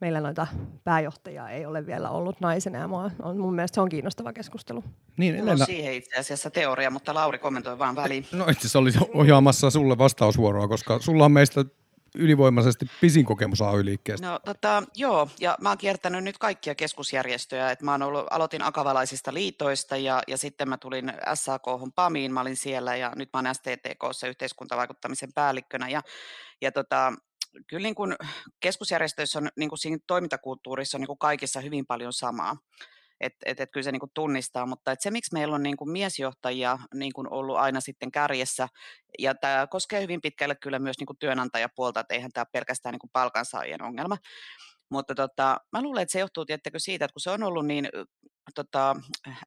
meillä 0.00 0.20
noita 0.20 0.46
pääjohtajia 0.84 1.48
ei 1.48 1.66
ole 1.66 1.86
vielä 1.86 2.10
ollut 2.10 2.40
naisena. 2.40 2.78
Ja 2.78 2.88
mua, 2.88 3.10
on, 3.22 3.38
mun 3.38 3.54
mielestä 3.54 3.74
se 3.74 3.80
on 3.80 3.88
kiinnostava 3.88 4.32
keskustelu. 4.32 4.84
Niin, 5.16 5.34
Mulla 5.34 5.42
on 5.42 5.48
Elena, 5.48 5.66
siihen 5.66 5.94
itse 5.94 6.20
asiassa 6.20 6.50
teoria, 6.50 6.90
mutta 6.90 7.14
Lauri 7.14 7.38
kommentoi 7.38 7.78
vaan 7.78 7.96
väliin. 7.96 8.26
no 8.32 8.44
itse 8.44 8.60
asiassa 8.60 8.78
oli 8.78 8.90
ohjaamassa 9.14 9.70
sulle 9.70 9.98
vastausvuoroa, 9.98 10.68
koska 10.68 10.98
sulla 11.00 11.24
on 11.24 11.32
meistä 11.32 11.64
ylivoimaisesti 12.14 12.86
pisin 13.00 13.24
kokemus 13.24 13.62
AY-liikkeestä. 13.62 14.26
No 14.26 14.38
tota, 14.38 14.82
joo, 14.96 15.28
ja 15.40 15.56
mä 15.60 15.68
oon 15.68 15.78
kiertänyt 15.78 16.24
nyt 16.24 16.38
kaikkia 16.38 16.74
keskusjärjestöjä, 16.74 17.70
että 17.70 17.84
mä 17.84 17.90
oon 17.90 18.02
ollut, 18.02 18.26
aloitin 18.30 18.62
akavalaisista 18.62 19.34
liitoista 19.34 19.96
ja, 19.96 20.22
ja 20.28 20.38
sitten 20.38 20.68
mä 20.68 20.76
tulin 20.76 21.12
SAK 21.34 21.62
PAMiin, 21.94 22.32
mä 22.32 22.40
olin 22.40 22.56
siellä 22.56 22.96
ja 22.96 23.12
nyt 23.16 23.28
mä 23.32 23.38
oon 23.38 23.54
STTKssa 23.54 24.26
yhteiskuntavaikuttamisen 24.26 25.32
päällikkönä 25.34 25.88
ja, 25.88 26.02
ja 26.60 26.72
tota, 26.72 27.12
kyllä 27.66 27.82
niin 27.82 27.94
kuin 27.94 28.14
keskusjärjestöissä 28.60 29.38
on 29.38 29.48
niin 29.56 29.68
kuin 29.68 29.78
siinä 29.78 29.98
toimintakulttuurissa 30.06 30.96
on 30.96 31.00
niin 31.00 31.06
kuin 31.06 31.18
kaikissa 31.18 31.60
hyvin 31.60 31.86
paljon 31.86 32.12
samaa. 32.12 32.56
Että 33.20 33.38
et, 33.46 33.60
et 33.60 33.70
kyllä 33.72 33.84
se 33.84 33.92
niin 33.92 34.00
kuin 34.00 34.10
tunnistaa, 34.14 34.66
mutta 34.66 34.92
et 34.92 35.00
se 35.00 35.10
miksi 35.10 35.34
meillä 35.34 35.54
on 35.54 35.62
niin 35.62 35.76
kuin 35.76 35.90
miesjohtajia 35.90 36.78
niin 36.94 37.12
kuin 37.12 37.32
ollut 37.32 37.56
aina 37.56 37.80
sitten 37.80 38.10
kärjessä, 38.10 38.68
ja 39.18 39.34
tämä 39.34 39.66
koskee 39.66 40.02
hyvin 40.02 40.20
pitkälle 40.20 40.54
kyllä 40.54 40.78
myös 40.78 40.98
niin 40.98 41.06
kuin 41.06 41.18
työnantajapuolta, 41.18 42.00
että 42.00 42.14
eihän 42.14 42.30
tämä 42.34 42.44
pelkästään 42.52 42.92
niin 42.92 43.00
kuin 43.00 43.10
palkansaajien 43.12 43.82
ongelma, 43.82 44.16
mutta 44.90 45.14
tota, 45.14 45.60
mä 45.72 45.82
luulen, 45.82 46.02
että 46.02 46.12
se 46.12 46.18
johtuu 46.18 46.44
tiettäkö 46.44 46.78
siitä, 46.78 47.04
että 47.04 47.12
kun 47.12 47.20
se 47.20 47.30
on 47.30 47.42
ollut 47.42 47.66
niin 47.66 47.88
tota, 48.54 48.96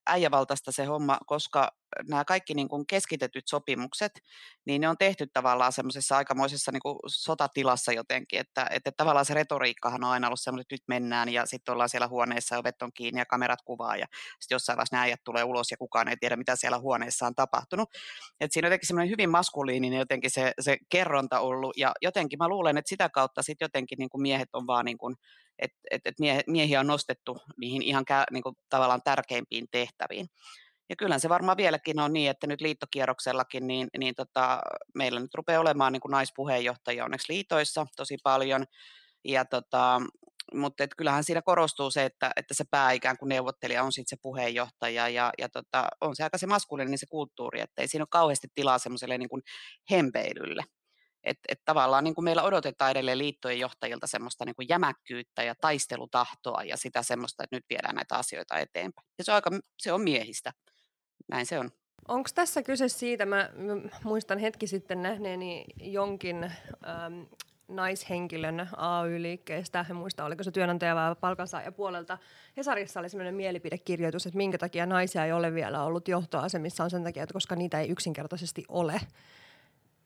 äijävaltaista 0.08 0.72
se 0.72 0.86
homma, 0.86 1.18
koska 1.26 1.72
nämä 2.10 2.26
kaikki 2.26 2.54
niin 2.54 2.68
kuin 2.68 2.88
keskitetyt 2.88 3.48
sopimukset, 3.48 4.12
niin 4.66 4.82
ne 4.82 4.90
on 4.90 4.98
tehty 4.98 5.28
tavallaan 5.34 5.74
semmoisessa 5.74 6.18
aikamoisessa 6.18 6.72
niin 6.72 6.82
kuin 6.82 6.98
sotatilassa 7.08 7.92
jotenkin, 7.92 8.40
että, 8.40 8.68
että 8.70 8.92
tavallaan 8.98 9.26
se 9.26 9.34
retoriikkahan 9.34 10.04
on 10.04 10.10
aina 10.10 10.28
ollut 10.28 10.40
semmoinen, 10.40 10.62
että 10.62 10.74
nyt 10.74 10.84
mennään 10.88 11.30
ja 11.30 11.46
sitten 11.46 11.74
ollaan 11.74 11.90
siellä 11.90 12.08
huoneessa 12.08 12.56
ja 12.56 12.60
ovet 12.60 12.82
on 12.82 12.92
kiinni 12.94 13.22
ja 13.22 13.26
kamerat 13.26 13.62
kuvaa 13.66 13.96
ja 13.96 14.06
sitten 14.40 14.56
jossain 14.56 14.78
vaiheessa 14.78 14.96
nämä 14.96 15.04
äijät 15.04 15.24
tulee 15.24 15.44
ulos 15.44 15.72
ja 15.72 15.78
kukaan 15.78 16.08
ei 16.08 16.18
tiedä, 16.18 16.36
mitä 16.36 16.56
siellä 16.56 16.80
huoneessa 16.80 17.28
on 17.28 17.36
tapahtunut. 17.36 17.90
Et 18.40 18.52
siinä 18.52 18.66
on 18.66 18.70
jotenkin 18.70 18.88
semmoinen 18.88 19.10
hyvin 19.10 19.30
maskuliininen 19.30 20.00
jotenkin 20.00 20.32
se, 20.32 20.54
se 20.60 20.78
kerronta 20.90 21.40
ollut 21.40 21.78
ja 21.78 21.92
jotenkin 22.02 22.40
mä 22.40 22.48
luulen, 22.48 22.78
että 22.78 22.90
sitä 22.90 23.10
kautta 23.10 23.42
sitten 23.42 23.66
jotenkin 23.66 23.98
niin 23.98 24.10
kuin 24.10 24.22
miehet 24.22 24.50
on 24.54 24.68
vaan 24.68 24.86
niin 24.86 24.98
kuin 24.98 25.16
että 25.62 25.78
et, 25.92 26.02
et 26.06 26.16
miehiä 26.48 26.80
on 26.80 26.88
nostettu 26.88 27.38
niihin 27.58 27.82
ihan 27.82 28.06
kä, 28.06 28.24
niin 28.32 28.44
kuin 28.44 28.56
tavallaan 28.70 29.02
tärkeimpiin 29.04 29.68
tehtäviin. 29.72 30.28
Ja 30.90 30.96
kyllä 30.96 31.20
se 31.20 31.30
varmaan 31.30 31.58
vieläkin 31.58 32.00
on 32.00 32.14
niin, 32.14 32.30
että 32.30 32.48
nyt 32.48 32.62
liittokierroksellakin 32.62 33.68
niin, 33.68 33.88
niin 33.98 34.16
tota, 34.16 34.62
meillä 34.96 35.20
nyt 35.20 35.34
rupeaa 35.34 35.62
olemaan 35.62 35.94
niin 35.94 36.02
kuin 36.02 36.12
naispuheenjohtajia 36.12 37.06
onneksi 37.06 37.34
liitoissa 37.34 37.86
tosi 37.96 38.18
paljon. 38.24 38.66
Ja 39.24 39.46
tota, 39.46 40.02
mutta 40.54 40.84
et 40.84 40.96
kyllähän 40.98 41.24
siinä 41.24 41.42
korostuu 41.42 41.92
se, 41.92 42.06
että, 42.06 42.32
että 42.36 42.54
se 42.54 42.64
pää 42.72 42.92
ikään 42.92 43.18
kuin 43.18 43.30
neuvottelija 43.30 43.84
on 43.84 43.92
sitten 43.92 44.18
se 44.18 44.22
puheenjohtaja 44.22 45.10
ja, 45.10 45.32
ja 45.38 45.50
tota, 45.50 45.88
on 46.02 46.16
se 46.16 46.24
aika 46.24 46.38
se 46.38 46.48
maskuliininen 46.48 46.98
se 46.98 47.06
kulttuuri, 47.06 47.62
että 47.62 47.82
ei 47.82 47.88
siinä 47.88 48.04
ole 48.04 48.08
kauheasti 48.12 48.48
tilaa 48.56 48.78
semmoiselle 48.78 49.18
niin 49.18 49.30
hempeilylle. 49.92 50.64
Että 51.24 51.42
et 51.50 51.62
tavallaan 51.66 52.04
niin 52.04 52.16
kuin 52.16 52.26
meillä 52.26 52.44
odotetaan 52.44 52.92
edelleen 52.92 53.18
liittojen 53.18 53.60
johtajilta 53.60 54.08
semmoista 54.08 54.46
niin 54.46 54.56
kuin 54.56 54.70
jämäkkyyttä 54.70 55.44
ja 55.44 55.56
taistelutahtoa 55.62 56.64
ja 56.64 56.78
sitä 56.78 57.04
semmoista, 57.04 57.44
että 57.44 57.56
nyt 57.56 57.66
viedään 57.70 57.96
näitä 57.96 58.16
asioita 58.16 58.58
eteenpäin. 58.58 59.08
Ja 59.18 59.24
se 59.24 59.32
on, 59.32 59.36
aika, 59.36 59.52
se 59.78 59.94
on 59.94 60.02
miehistä. 60.02 60.52
Näin 61.28 61.46
se 61.46 61.60
on. 61.60 61.72
Onko 62.08 62.30
tässä 62.36 62.64
kyse 62.64 62.88
siitä, 62.90 63.26
mä, 63.26 63.50
muistan 64.04 64.38
hetki 64.38 64.68
sitten 64.68 65.02
nähneeni 65.02 65.66
jonkin 65.80 66.44
äm, 66.44 67.26
naishenkilön 67.68 68.70
AY-liikkeestä, 68.78 69.86
en 69.90 69.96
muista 69.96 70.26
oliko 70.26 70.44
se 70.44 70.52
työnantaja 70.52 70.96
vai 70.96 71.16
palkansaaja 71.16 71.72
puolelta. 71.72 72.18
Hesarissa 72.58 73.00
oli 73.00 73.10
sellainen 73.10 73.36
mielipidekirjoitus, 73.36 74.26
että 74.26 74.38
minkä 74.38 74.58
takia 74.58 74.86
naisia 74.86 75.26
ei 75.26 75.32
ole 75.32 75.54
vielä 75.54 75.84
ollut 75.84 76.08
johtoasemissa, 76.08 76.84
on 76.84 76.90
sen 76.90 77.04
takia, 77.04 77.24
että 77.24 77.34
koska 77.34 77.56
niitä 77.56 77.80
ei 77.80 77.90
yksinkertaisesti 77.90 78.66
ole. 78.68 79.02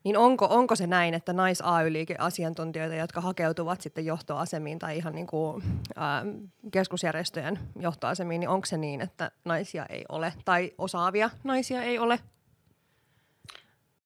Niin 0.06 0.18
onko, 0.18 0.48
onko 0.50 0.76
se 0.76 0.88
näin, 0.88 1.14
että 1.14 1.34
nais 1.34 1.62
ay 1.62 1.86
asiantuntijoita, 2.18 2.96
jotka 2.96 3.22
hakeutuvat 3.22 3.82
sitten 3.82 4.06
johtoasemiin 4.06 4.80
tai 4.80 4.98
ihan 4.98 5.16
niin 5.16 5.28
kuin, 5.28 5.64
ää, 5.96 6.26
keskusjärjestöjen 6.72 7.60
johtoasemiin, 7.80 8.40
niin 8.40 8.50
onko 8.50 8.66
se 8.66 8.78
niin, 8.78 9.02
että 9.02 9.32
naisia 9.46 9.86
ei 9.90 10.06
ole 10.10 10.34
tai 10.46 10.72
osaavia 10.78 11.30
naisia 11.44 11.84
ei 11.84 12.00
ole? 12.00 12.20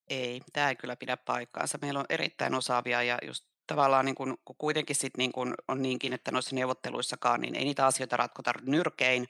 Ei, 0.09 0.41
tämä 0.53 0.69
ei 0.69 0.75
kyllä 0.75 0.95
pidä 0.95 1.17
paikkaansa. 1.17 1.77
Meillä 1.81 1.99
on 1.99 2.05
erittäin 2.09 2.55
osaavia 2.55 3.03
ja 3.03 3.17
just 3.27 3.45
tavallaan 3.67 4.05
niin 4.05 4.15
kun, 4.15 4.37
kun 4.45 4.55
kuitenkin 4.57 4.95
sit 4.95 5.17
niin 5.17 5.31
kun 5.31 5.53
on 5.67 5.81
niinkin, 5.81 6.13
että 6.13 6.31
noissa 6.31 6.55
neuvotteluissakaan, 6.55 7.41
niin 7.41 7.55
ei 7.55 7.63
niitä 7.63 7.85
asioita 7.85 8.17
ratkota 8.17 8.53
nyrkein, 8.61 9.27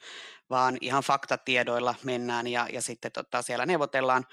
vaan 0.50 0.78
ihan 0.82 1.04
faktatiedoilla 1.04 1.96
mennään 2.04 2.48
ja, 2.48 2.68
ja 2.74 2.82
sitten 2.82 3.12
tota, 3.12 3.42
siellä 3.42 3.66
neuvotellaan 3.66 4.26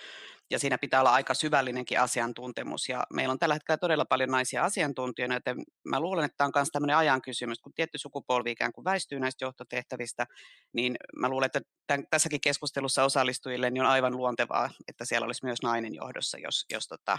ja 0.51 0.59
siinä 0.59 0.79
pitää 0.79 1.01
olla 1.01 1.13
aika 1.13 1.35
syvällinenkin 1.35 2.01
asiantuntemus. 2.01 2.89
Ja 2.89 3.03
meillä 3.13 3.33
on 3.33 3.39
tällä 3.39 3.55
hetkellä 3.55 3.79
todella 3.79 4.05
paljon 4.05 4.31
naisia 4.31 4.65
asiantuntijoita, 4.65 5.35
joten 5.35 5.57
mä 5.85 6.01
luulen, 6.01 6.25
että 6.25 6.35
tämä 6.37 6.47
on 6.47 6.53
myös 6.55 6.69
tämmöinen 6.73 6.97
ajan 6.97 7.23
kysymys, 7.23 7.59
kun 7.61 7.73
tietty 7.75 7.99
sukupolvi 7.99 8.51
ikään 8.51 8.73
kuin 8.73 8.85
väistyy 8.85 9.21
näistä 9.21 9.45
johtotehtävistä, 9.45 10.27
niin 10.73 10.97
mä 11.17 11.29
luulen, 11.29 11.47
että 11.47 11.61
tämän, 11.87 12.07
tässäkin 12.11 12.41
keskustelussa 12.41 13.05
osallistujille 13.05 13.71
niin 13.71 13.83
on 13.83 13.89
aivan 13.89 14.17
luontevaa, 14.17 14.71
että 14.89 15.05
siellä 15.05 15.25
olisi 15.25 15.45
myös 15.45 15.59
nainen 15.63 15.95
johdossa, 15.95 16.39
jos, 16.39 16.65
jos 16.73 16.89
tota, 16.89 17.19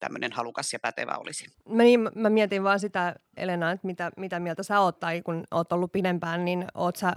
tämmöinen 0.00 0.32
halukas 0.32 0.72
ja 0.72 0.78
pätevä 0.82 1.16
olisi. 1.18 1.46
Mä, 1.68 1.82
niin, 1.82 2.10
mä 2.14 2.30
mietin 2.30 2.64
vaan 2.64 2.80
sitä, 2.80 3.14
Elena, 3.36 3.70
että 3.70 3.86
mitä, 3.86 4.10
mitä 4.16 4.40
mieltä 4.40 4.62
sä 4.62 4.80
oot, 4.80 5.00
tai 5.00 5.22
kun 5.22 5.44
oot 5.50 5.72
ollut 5.72 5.92
pidempään, 5.92 6.44
niin 6.44 6.66
oot 6.74 6.96
sä 6.96 7.12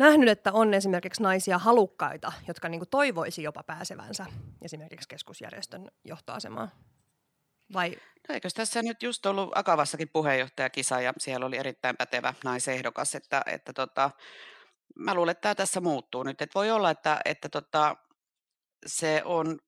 nähnyt, 0.00 0.28
että 0.28 0.52
on 0.52 0.74
esimerkiksi 0.74 1.22
naisia 1.22 1.58
halukkaita, 1.58 2.32
jotka 2.48 2.68
niin 2.68 2.80
kuin 2.80 2.88
toivoisi 2.88 3.42
jopa 3.42 3.62
pääsevänsä 3.62 4.26
esimerkiksi 4.62 5.08
keskusjärjestön 5.08 5.90
johtoasemaan? 6.04 6.70
Vai? 7.72 7.96
No 8.28 8.34
eikö 8.34 8.48
tässä 8.54 8.82
nyt 8.82 9.02
just 9.02 9.26
ollut 9.26 9.50
Akavassakin 9.54 10.08
puheenjohtajakisa 10.08 11.00
ja 11.00 11.12
siellä 11.18 11.46
oli 11.46 11.56
erittäin 11.56 11.96
pätevä 11.96 12.34
naisehdokas, 12.44 13.14
että, 13.14 13.42
että 13.46 13.72
tota, 13.72 14.10
mä 14.96 15.14
luulen, 15.14 15.32
että 15.32 15.40
tämä 15.42 15.54
tässä 15.54 15.80
muuttuu 15.80 16.22
nyt. 16.22 16.42
Että 16.42 16.54
voi 16.54 16.70
olla, 16.70 16.90
että, 16.90 17.20
että 17.24 17.48
tota, 17.48 17.96
se 18.86 19.22
on 19.24 19.58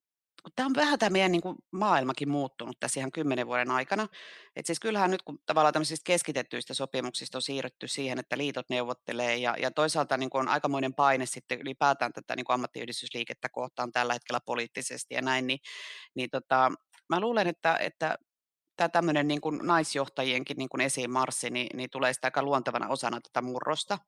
kun 0.43 0.53
tämä 0.57 0.67
on 0.67 0.75
vähän 0.77 0.99
tämä 0.99 1.11
meidän 1.11 1.33
niin 1.33 1.43
kuin 1.43 1.57
maailmakin 1.71 2.29
muuttunut 2.29 2.77
tässä 2.81 3.01
ihan 3.01 3.13
kymmenen 3.13 3.47
vuoden 3.47 3.71
aikana. 3.71 4.09
Et 4.57 4.67
siis 4.67 4.81
kyllähän 4.81 5.11
nyt 5.11 5.23
kun 5.23 5.39
tavallaan 5.47 5.73
tämmöisistä 5.73 6.05
keskitettyistä 6.07 6.75
sopimuksista 6.75 7.39
on 7.39 7.43
siirrytty 7.43 7.89
siihen, 7.89 8.19
että 8.19 8.39
liitot 8.39 8.67
neuvottelee 8.71 9.37
ja, 9.37 9.57
ja 9.59 9.71
toisaalta 9.71 10.17
niin 10.17 10.31
kuin 10.31 10.41
on 10.41 10.49
aikamoinen 10.49 10.95
paine 10.95 11.27
sitten 11.27 11.61
ylipäätään 11.61 12.13
tätä 12.13 12.37
niin 12.37 12.45
kuin 12.45 12.55
ammattiyhdistysliikettä 12.55 13.49
kohtaan 13.49 13.93
tällä 13.93 14.13
hetkellä 14.13 14.41
poliittisesti 14.47 15.15
ja 15.15 15.23
näin, 15.23 15.47
niin, 15.47 15.59
niin 16.15 16.31
tota, 16.31 16.73
mä 17.09 17.21
luulen, 17.21 17.47
että, 17.47 17.77
että 17.81 18.19
tämä 18.77 18.89
tämmöinen 18.89 19.29
niin 19.29 19.41
kuin 19.41 19.61
naisjohtajienkin 19.63 20.57
niin 20.57 20.69
kuin 20.69 20.81
esiin 20.81 21.11
marssi, 21.11 21.51
niin, 21.51 21.77
niin 21.77 21.91
tulee 21.91 22.13
sitä 22.13 22.27
aika 22.27 22.43
luontevana 22.43 22.89
osana 22.89 23.21
tätä 23.21 23.43
murrosta. 23.43 23.99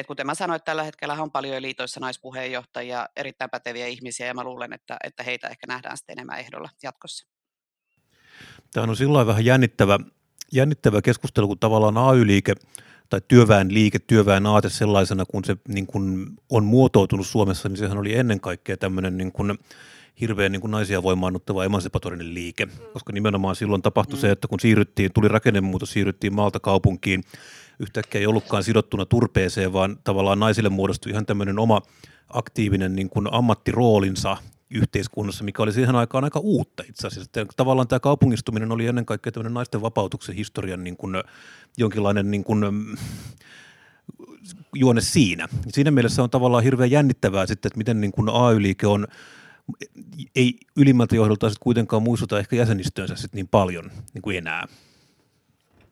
Et 0.00 0.06
kuten 0.06 0.26
mä 0.26 0.34
sanoin, 0.34 0.56
että 0.56 0.64
tällä 0.64 0.82
hetkellä 0.82 1.22
on 1.22 1.30
paljon 1.30 1.62
liitoissa 1.62 2.00
naispuheenjohtajia, 2.00 3.08
erittäin 3.16 3.50
päteviä 3.50 3.86
ihmisiä, 3.86 4.26
ja 4.26 4.34
mä 4.34 4.44
luulen, 4.44 4.72
että, 4.72 4.96
että 5.04 5.22
heitä 5.22 5.48
ehkä 5.48 5.66
nähdään 5.66 5.96
sitten 5.96 6.12
enemmän 6.12 6.38
ehdolla 6.38 6.68
jatkossa. 6.82 7.26
Tämä 8.72 8.86
on 8.86 8.96
silloin 8.96 9.26
vähän 9.26 9.44
jännittävä, 9.44 9.98
jännittävä 10.52 11.02
keskustelu, 11.02 11.48
kun 11.48 11.58
tavallaan 11.58 11.98
AY-liike 11.98 12.54
tai 13.08 13.20
työväenliike, 13.28 13.98
työväen 13.98 14.46
aate 14.46 14.68
sellaisena, 14.68 15.24
kun 15.24 15.44
se 15.44 15.56
niin 15.68 15.86
kuin 15.86 16.26
on 16.50 16.64
muotoutunut 16.64 17.26
Suomessa, 17.26 17.68
niin 17.68 17.76
sehän 17.76 17.98
oli 17.98 18.14
ennen 18.14 18.40
kaikkea 18.40 18.76
tämmöinen 18.76 19.16
niin 19.16 19.32
kuin 19.32 19.58
hirveän 20.20 20.52
niin 20.52 20.60
kuin 20.60 20.70
naisia 20.70 21.02
voimaannuttava 21.02 21.64
emansipatorinen 21.64 22.34
liike, 22.34 22.68
koska 22.92 23.12
nimenomaan 23.12 23.56
silloin 23.56 23.82
tapahtui 23.82 24.16
mm. 24.16 24.20
se, 24.20 24.30
että 24.30 24.48
kun 24.48 24.60
siirryttiin, 24.60 25.12
tuli 25.12 25.28
rakennemuutos, 25.28 25.92
siirryttiin 25.92 26.34
maalta 26.34 26.60
kaupunkiin, 26.60 27.24
yhtäkkiä 27.78 28.18
ei 28.18 28.26
ollutkaan 28.26 28.64
sidottuna 28.64 29.06
turpeeseen, 29.06 29.72
vaan 29.72 29.98
tavallaan 30.04 30.38
naisille 30.38 30.68
muodostui 30.68 31.12
ihan 31.12 31.26
tämmöinen 31.26 31.58
oma 31.58 31.82
aktiivinen 32.28 32.96
niin 32.96 33.10
kuin 33.10 33.28
ammattiroolinsa 33.32 34.36
yhteiskunnassa, 34.70 35.44
mikä 35.44 35.62
oli 35.62 35.72
siihen 35.72 35.96
aikaan 35.96 36.24
aika 36.24 36.38
uutta 36.38 36.82
itse 36.88 37.06
asiassa. 37.06 37.46
Tavallaan 37.56 37.88
tämä 37.88 38.00
kaupungistuminen 38.00 38.72
oli 38.72 38.86
ennen 38.86 39.06
kaikkea 39.06 39.32
tämmöinen 39.32 39.54
naisten 39.54 39.82
vapautuksen 39.82 40.34
historian 40.34 40.84
niin 40.84 40.96
kuin 40.96 41.14
jonkinlainen 41.76 42.30
niin 42.30 42.44
kuin, 42.44 42.64
juone 44.74 45.00
siinä. 45.00 45.48
Siinä 45.68 45.90
mielessä 45.90 46.22
on 46.22 46.30
tavallaan 46.30 46.64
hirveän 46.64 46.90
jännittävää 46.90 47.46
sitten, 47.46 47.68
että 47.68 47.78
miten 47.78 48.00
niin 48.00 48.12
kuin 48.12 48.28
AY-liike 48.28 48.86
on 48.86 49.06
ei 50.36 50.58
ylimmältä 50.76 51.16
johdolta 51.16 51.48
sitten 51.48 51.62
kuitenkaan 51.62 52.02
muistuta 52.02 52.38
ehkä 52.38 52.56
jäsenistöönsä 52.56 53.16
sit 53.16 53.32
niin 53.32 53.48
paljon 53.48 53.90
niin 54.14 54.22
kuin 54.22 54.38
enää. 54.38 54.66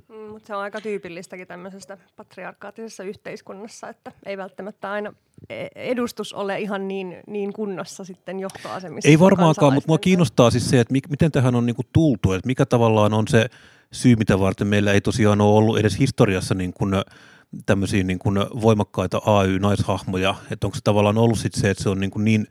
Mm, 0.08 0.16
mutta 0.16 0.46
se 0.46 0.54
on 0.54 0.62
aika 0.62 0.80
tyypillistäkin 0.80 1.46
tämmöisestä 1.46 1.98
patriarkaattisessa 2.16 3.02
yhteiskunnassa, 3.02 3.88
että 3.88 4.12
ei 4.26 4.36
välttämättä 4.36 4.92
aina 4.92 5.14
e- 5.48 5.66
edustus 5.74 6.32
ole 6.32 6.60
ihan 6.60 6.88
niin, 6.88 7.16
niin 7.26 7.52
kunnossa 7.52 8.04
sitten 8.04 8.40
johtoasemissa. 8.40 9.08
Ei 9.08 9.18
varmaankaan, 9.18 9.74
mutta 9.74 9.88
mua 9.88 9.98
kiinnostaa 9.98 10.50
siis 10.50 10.70
se, 10.70 10.80
että 10.80 10.94
miten 11.10 11.32
tähän 11.32 11.54
on 11.54 11.66
niinku 11.66 11.82
tultu, 11.92 12.32
että 12.32 12.46
mikä 12.46 12.66
tavallaan 12.66 13.14
on 13.14 13.28
se 13.28 13.46
syy, 13.92 14.16
mitä 14.16 14.38
varten 14.38 14.66
meillä 14.66 14.92
ei 14.92 15.00
tosiaan 15.00 15.40
ole 15.40 15.56
ollut 15.58 15.78
edes 15.78 15.98
historiassa 15.98 16.54
niin 16.54 16.72
kuin 16.72 16.94
tämmöisiä 17.66 18.04
niin 18.04 18.18
kuin 18.18 18.38
voimakkaita 18.38 19.22
AY-naishahmoja, 19.26 20.34
että 20.50 20.66
onko 20.66 20.74
se 20.74 20.80
tavallaan 20.84 21.18
ollut 21.18 21.38
sit 21.38 21.54
se, 21.54 21.70
että 21.70 21.82
se 21.82 21.88
on 21.88 22.00
niin, 22.00 22.10
kuin 22.10 22.24
niin 22.24 22.46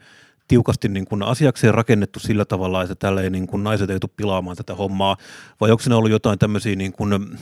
tiukasti 0.48 0.90
niin 0.90 1.06
kuin 1.06 1.24
asiakseen 1.24 1.74
rakennettu 1.74 2.20
sillä 2.20 2.46
tavalla, 2.46 2.84
että 2.84 2.96
tällä 2.96 3.22
ei 3.22 3.30
niin 3.30 3.48
kuin 3.48 3.64
naiset 3.64 3.90
ei 3.90 4.00
tule 4.00 4.12
pilaamaan 4.18 4.58
tätä 4.58 4.76
hommaa, 4.76 5.18
vai 5.62 5.72
onko 5.72 5.84
siinä 5.84 5.98
ollut 5.98 6.12
jotain 6.12 6.40
tämmöisiä 6.40 6.76
niin 6.76 6.94
kuin, 6.94 7.38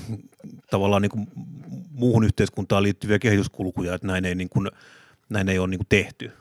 tavallaan 0.69 1.01
niin 1.01 1.09
kuin 1.09 1.27
muuhun 1.91 2.23
yhteiskuntaan 2.23 2.83
liittyviä 2.83 3.19
kehityskulkuja, 3.19 3.95
että 3.95 4.07
näin 4.07 4.25
ei, 4.25 4.35
niin 4.35 4.49
kuin, 4.49 4.69
näin 5.29 5.49
ei 5.49 5.59
ole 5.59 5.67
niin 5.67 5.79
kuin 5.79 5.87
tehty. 5.89 6.31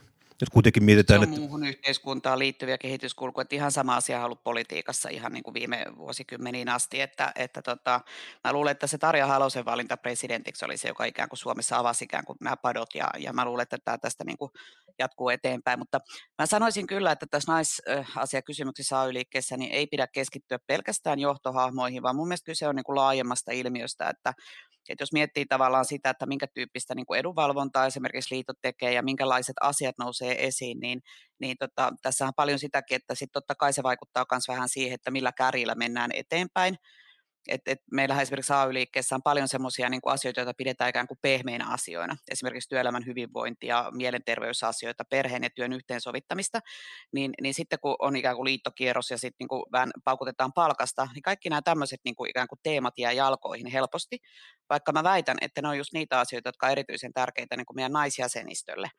Jos 0.41 0.51
kuitenkin 0.51 0.85
mietitään, 0.85 1.21
se 1.21 1.27
on 1.27 1.33
että... 1.33 1.41
muuhun 1.41 1.67
yhteiskuntaan 1.67 2.39
liittyviä 2.39 2.79
kehityskulkuja, 2.79 3.43
että 3.43 3.55
ihan 3.55 3.73
sama 3.73 3.97
asia 3.97 4.19
on 4.19 4.25
ollut 4.25 4.45
politiikassa 4.45 5.09
ihan 5.09 5.33
niin 5.33 5.43
kuin 5.43 5.55
viime 5.55 5.87
vuosikymmeniin 5.97 6.69
asti, 6.69 7.01
että, 7.01 7.33
että 7.35 7.63
tota, 7.63 8.01
mä 8.45 8.53
luulen, 8.53 8.73
että 8.73 8.87
se 8.87 8.99
Tarja 8.99 9.27
Halosen 9.27 9.65
valinta 9.65 9.97
presidentiksi 9.97 10.65
oli 10.65 10.77
se, 10.77 10.89
joka 10.89 11.05
ikään 11.05 11.29
kuin 11.29 11.39
Suomessa 11.39 11.79
avasi 11.79 12.05
ikään 12.05 12.25
kuin 12.25 12.37
nämä 12.41 12.57
padot, 12.57 12.95
ja, 12.95 13.11
ja 13.19 13.33
mä 13.33 13.45
luulen, 13.45 13.63
että 13.63 13.79
tämä 13.85 13.99
tästä 13.99 14.25
niin 14.25 14.39
kuin 14.39 14.53
jatkuu 14.99 15.29
eteenpäin, 15.29 15.79
mutta 15.79 15.99
mä 16.39 16.47
sanoisin 16.47 16.87
kyllä, 16.87 17.13
että 17.13 17.27
tässä 17.31 17.53
naisasiakysymyksissä 17.53 19.01
AY-liikkeessä 19.01 19.57
niin 19.57 19.73
ei 19.73 19.87
pidä 19.87 20.07
keskittyä 20.07 20.59
pelkästään 20.67 21.19
johtohahmoihin, 21.19 22.03
vaan 22.03 22.17
mun 22.17 22.29
mielestä 22.29 22.47
kyse 22.47 22.69
on 22.69 22.77
niin 22.77 22.85
kuin 22.85 22.97
laajemmasta 22.97 23.53
ilmiöstä, 23.53 24.09
että 24.09 24.33
että 24.89 25.03
jos 25.03 25.13
miettii 25.13 25.47
tavallaan 25.47 25.85
sitä, 25.85 26.11
että 26.11 26.27
minkä 26.27 26.47
tyyppistä 26.55 26.95
niin 26.95 27.07
kuin 27.07 27.21
edunvalvontaa 27.21 27.87
esimerkiksi 27.87 28.35
liitot 28.35 28.57
tekee 28.63 28.93
ja 28.93 29.03
minkälaiset 29.03 29.57
asiat 29.61 29.95
nousee 29.99 30.47
esiin, 30.47 30.81
niin, 30.81 31.01
niin 31.41 31.57
tota, 31.59 31.93
tässä 32.03 32.27
on 32.27 32.33
paljon 32.37 32.59
sitäkin, 32.59 32.97
että 32.97 33.15
sitten 33.15 33.33
totta 33.33 33.55
kai 33.55 33.73
se 33.73 33.83
vaikuttaa 33.83 34.25
myös 34.33 34.49
vähän 34.49 34.69
siihen, 34.69 34.95
että 34.95 35.11
millä 35.11 35.33
kärjillä 35.33 35.75
mennään 35.75 36.11
eteenpäin 36.15 36.77
et, 37.49 37.61
et 37.67 37.79
meillähän 37.93 38.23
esimerkiksi 38.23 38.53
AY-liikkeessä 38.53 39.15
on 39.15 39.23
paljon 39.23 39.49
sellaisia 39.49 39.89
niin 39.89 40.01
asioita, 40.05 40.41
joita 40.41 40.55
pidetään 40.57 40.91
ikään 40.91 41.07
kuin 41.07 41.19
pehmeinä 41.23 41.69
asioina, 41.69 42.17
esimerkiksi 42.31 42.69
työelämän 42.69 43.07
hyvinvointi 43.07 43.67
ja 43.67 43.91
mielenterveysasioita, 43.95 45.05
perheen 45.05 45.43
ja 45.43 45.51
työn 45.51 45.73
yhteensovittamista, 45.73 46.61
niin, 47.13 47.33
niin 47.43 47.55
sitten 47.55 47.79
kun 47.83 47.97
on 47.99 48.17
ikään 48.17 48.37
kuin 48.37 48.45
liittokierros 48.45 49.11
ja 49.11 49.19
sitten 49.19 49.37
niin 49.39 49.49
kuin 49.49 49.63
vähän 49.73 49.91
paukutetaan 50.05 50.53
palkasta, 50.53 51.09
niin 51.15 51.23
kaikki 51.23 51.49
nämä 51.49 51.63
tämmöiset 51.63 52.01
niin 52.05 52.15
kuin 52.15 52.31
ikään 52.31 52.49
kuin 52.49 52.59
teemat 52.63 52.99
jää 52.99 53.13
jalkoihin 53.13 53.67
helposti, 53.67 54.19
vaikka 54.71 54.93
mä 54.93 55.03
väitän, 55.03 55.37
että 55.41 55.63
ne 55.63 55.69
on 55.69 55.79
just 55.79 55.93
niitä 55.93 56.21
asioita, 56.21 56.49
jotka 56.49 56.67
on 56.67 56.73
erityisen 56.73 57.13
tärkeitä 57.13 57.57
niin 57.57 57.67
kuin 57.67 57.77
meidän 57.77 57.93
naisjäsenistölle. 57.93 58.91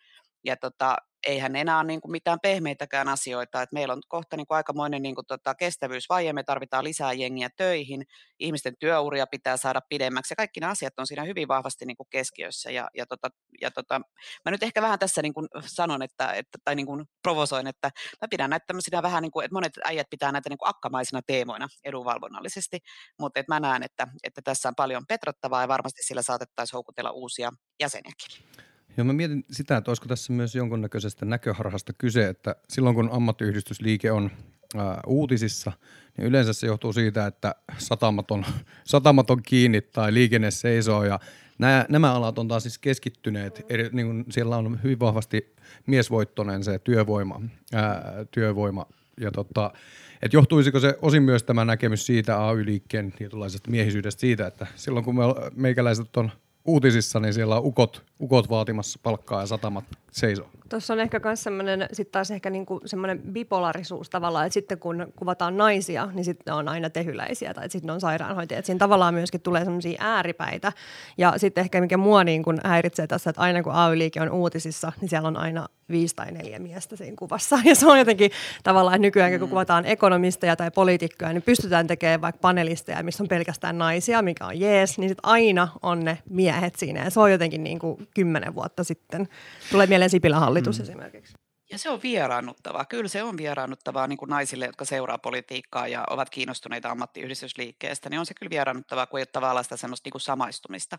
Ja 0.44 0.58
tota, 0.58 0.98
eihän 1.28 1.56
enää 1.56 1.78
ole 1.78 1.88
niin 1.88 2.02
kuin 2.02 2.12
mitään 2.12 2.40
pehmeitäkään 2.40 3.10
asioita. 3.10 3.62
Et 3.62 3.72
meillä 3.72 3.94
on 3.94 4.02
kohta 4.08 4.38
niin 4.38 4.48
kuin 4.48 4.56
aikamoinen 4.56 5.02
niin 5.02 5.16
kuin 5.16 5.26
tota 5.28 5.56
kestävyysvaje, 5.56 6.34
me 6.34 6.44
tarvitaan 6.44 6.84
lisää 6.84 7.14
jengiä 7.14 7.50
töihin, 7.58 8.04
ihmisten 8.40 8.74
työuria 8.80 9.28
pitää 9.28 9.58
saada 9.58 9.82
pidemmäksi 9.90 10.32
ja 10.32 10.36
kaikki 10.36 10.60
nämä 10.60 10.72
asiat 10.72 10.94
on 11.00 11.08
siinä 11.08 11.24
hyvin 11.24 11.48
vahvasti 11.48 11.86
niin 11.86 11.98
kuin 11.98 12.08
keskiössä. 12.10 12.72
Ja, 12.72 12.90
ja, 12.98 13.06
tota, 13.06 13.30
ja 13.62 13.72
tota, 13.72 14.02
mä 14.46 14.52
nyt 14.52 14.64
ehkä 14.64 14.82
vähän 14.82 15.00
tässä 15.00 15.22
niin 15.22 15.34
kuin 15.34 15.48
sanon, 15.66 16.02
että, 16.02 16.32
että, 16.32 16.58
tai 16.64 16.76
niin 16.76 16.86
kuin 16.86 17.06
provosoin, 17.22 17.68
että 17.68 17.92
mä 18.22 18.28
pidän 18.30 18.50
näitä 18.50 18.66
tämmöisinä 18.68 19.02
vähän 19.02 19.24
niin 19.24 19.32
kuin, 19.32 19.46
että 19.46 19.56
monet 19.56 19.74
äijät 19.86 20.08
pitää 20.10 20.32
näitä 20.32 20.50
niin 20.50 20.58
kuin 20.58 20.70
akkamaisina 20.70 21.22
teemoina 21.28 21.68
edunvalvonnallisesti, 21.84 22.80
mutta 23.20 23.40
että 23.40 23.54
mä 23.54 23.60
näen, 23.60 23.84
että, 23.84 24.08
että 24.24 24.42
tässä 24.44 24.70
on 24.70 24.76
paljon 24.76 25.04
petrattavaa 25.08 25.62
ja 25.62 25.68
varmasti 25.68 26.04
sillä 26.04 26.22
saatettaisiin 26.22 26.74
houkutella 26.74 27.12
uusia 27.12 27.52
jäseniäkin. 27.80 28.71
Joo, 28.98 29.06
mä 29.06 29.14
mietin 29.14 29.46
sitä, 29.52 29.78
että 29.78 29.92
olisiko 29.92 30.08
tässä 30.08 30.34
myös 30.34 30.56
jonkunnäköisestä 30.56 31.26
näköharhasta 31.26 31.94
kyse, 31.94 32.28
että 32.28 32.56
silloin 32.70 32.96
kun 32.96 33.10
ammattiyhdistysliike 33.12 34.12
on 34.12 34.32
ää, 34.78 35.00
uutisissa, 35.08 35.72
niin 36.18 36.28
yleensä 36.28 36.54
se 36.54 36.68
johtuu 36.68 36.94
siitä, 36.94 37.26
että 37.26 37.56
satamat 37.78 38.32
on, 38.32 38.46
satamat 38.84 39.30
on 39.30 39.44
kiinni 39.44 39.82
tai 39.82 40.14
liikenne 40.14 40.52
seisoo 40.52 41.04
ja 41.04 41.20
nämä, 41.60 41.86
nämä 41.90 42.14
alat 42.14 42.40
on 42.40 42.48
taas 42.48 42.64
siis 42.64 42.78
keskittyneet, 42.78 43.66
eri, 43.70 43.90
niin 43.92 44.08
kuin 44.08 44.26
siellä 44.30 44.58
on 44.58 44.80
hyvin 44.84 45.00
vahvasti 45.00 45.56
miesvoittoinen 45.88 46.64
se 46.64 46.80
työvoima, 46.80 47.42
ää, 47.74 48.26
työvoima. 48.32 48.86
Ja 49.20 49.32
tota, 49.32 49.74
että 50.22 50.38
johtuisiko 50.38 50.80
se 50.80 50.98
osin 51.02 51.24
myös 51.24 51.44
tämä 51.44 51.66
näkemys 51.66 52.06
siitä 52.06 52.48
AY-liikkeen 52.48 53.12
tietynlaisesta 53.12 53.72
miehisyydestä 53.72 54.20
siitä, 54.22 54.48
että 54.48 54.68
silloin 54.76 55.06
kun 55.06 55.16
me, 55.16 55.22
meikäläiset 55.56 56.18
on 56.18 56.32
uutisissa, 56.66 57.20
niin 57.20 57.34
siellä 57.34 57.58
on 57.58 57.66
ukot, 57.66 58.04
ukot 58.20 58.50
vaatimassa 58.50 59.00
palkkaa 59.04 59.42
ja 59.42 59.48
satamat 59.48 59.86
seisoo. 60.12 60.50
Tuossa 60.70 60.94
on 60.94 61.00
ehkä 61.00 61.22
myös 61.24 61.44
semmoinen, 61.44 61.88
sitten 61.94 62.12
taas 62.12 62.32
ehkä 62.32 62.50
niinku 62.50 62.82
semmoinen 62.86 63.22
bipolarisuus 63.22 64.10
tavallaan, 64.10 64.46
että 64.46 64.54
sitten 64.54 64.80
kun 64.80 65.14
kuvataan 65.16 65.58
naisia, 65.58 66.08
niin 66.14 66.26
sitten 66.26 66.44
ne 66.52 66.54
on 66.54 66.68
aina 66.68 66.90
tehyläisiä 66.90 67.54
tai 67.54 67.70
sitten 67.70 67.88
ne 67.88 67.94
on 67.94 68.02
sairaanhoitajat. 68.02 68.66
Siinä 68.66 68.80
tavallaan 68.80 69.14
myöskin 69.14 69.42
tulee 69.42 69.64
semmoisia 69.64 69.98
ääripäitä. 70.00 70.72
Ja 71.18 71.34
sitten 71.38 71.62
ehkä 71.62 71.82
mikä 71.82 71.98
mua 71.98 72.24
niin 72.24 72.44
kun 72.44 72.60
häiritsee 72.64 73.08
tässä, 73.08 73.30
että 73.30 73.42
aina 73.42 73.64
kun 73.64 73.74
AY-liike 73.74 74.22
on 74.22 74.30
uutisissa, 74.30 74.92
niin 75.02 75.10
siellä 75.10 75.28
on 75.28 75.38
aina 75.38 75.68
viisi 75.92 76.16
tai 76.16 76.32
neljä 76.32 76.60
miestä 76.60 76.96
siinä 76.96 77.16
kuvassa. 77.20 77.60
Ja 77.72 77.76
se 77.76 77.88
on 77.88 78.00
jotenkin 78.00 78.32
tavallaan, 78.64 78.96
että 78.96 79.02
nykyään 79.02 79.32
kun 79.32 79.42
mm. 79.42 79.50
kuvataan 79.50 79.86
ekonomisteja 79.86 80.56
tai 80.56 80.72
poliitikkoja, 80.72 81.34
niin 81.34 81.42
pystytään 81.42 81.88
tekemään 81.88 82.22
vaikka 82.22 82.40
panelisteja, 82.42 83.04
missä 83.04 83.24
on 83.24 83.28
pelkästään 83.28 83.78
naisia, 83.78 84.22
mikä 84.22 84.46
on 84.46 84.60
jees, 84.60 84.98
niin 84.98 85.10
sitten 85.10 85.30
aina 85.30 85.68
on 85.82 86.00
ne 86.06 86.18
miehet 86.30 86.76
siinä. 86.76 87.04
Ja 87.04 87.10
se 87.10 87.20
on 87.20 87.32
jotenkin 87.32 87.64
niin 87.64 87.80
kuin 87.80 88.08
kymmenen 88.14 88.56
vuotta 88.56 88.84
sitten. 88.84 89.28
Tulee 89.72 89.88
mieleen 89.88 90.01
Sipilän 90.10 90.40
hallitus 90.40 90.80
mm. 90.80 90.84
esimerkiksi. 90.84 91.34
Ja 91.72 91.78
se 91.78 91.90
on 91.90 92.00
vieraannuttavaa. 92.04 92.86
Kyllä 92.86 93.08
se 93.08 93.24
on 93.24 93.38
vieraannuttavaa 93.38 94.08
niin 94.08 94.18
kuin 94.18 94.30
naisille, 94.30 94.66
jotka 94.66 94.86
seuraa 94.86 95.18
politiikkaa 95.18 95.88
ja 95.88 96.04
ovat 96.10 96.30
kiinnostuneita 96.30 96.90
ammattiyhdistysliikkeestä, 96.90 98.10
niin 98.10 98.20
on 98.20 98.26
se 98.26 98.34
kyllä 98.34 98.50
vieraannuttavaa, 98.50 99.06
kun 99.06 99.20
ei 99.20 99.22
ole 99.22 99.26
tavallaan 99.26 99.64
sitä 99.64 99.78
semmoista 99.78 100.08
niin 100.08 100.12
kuin 100.12 100.22
samaistumista. 100.22 100.98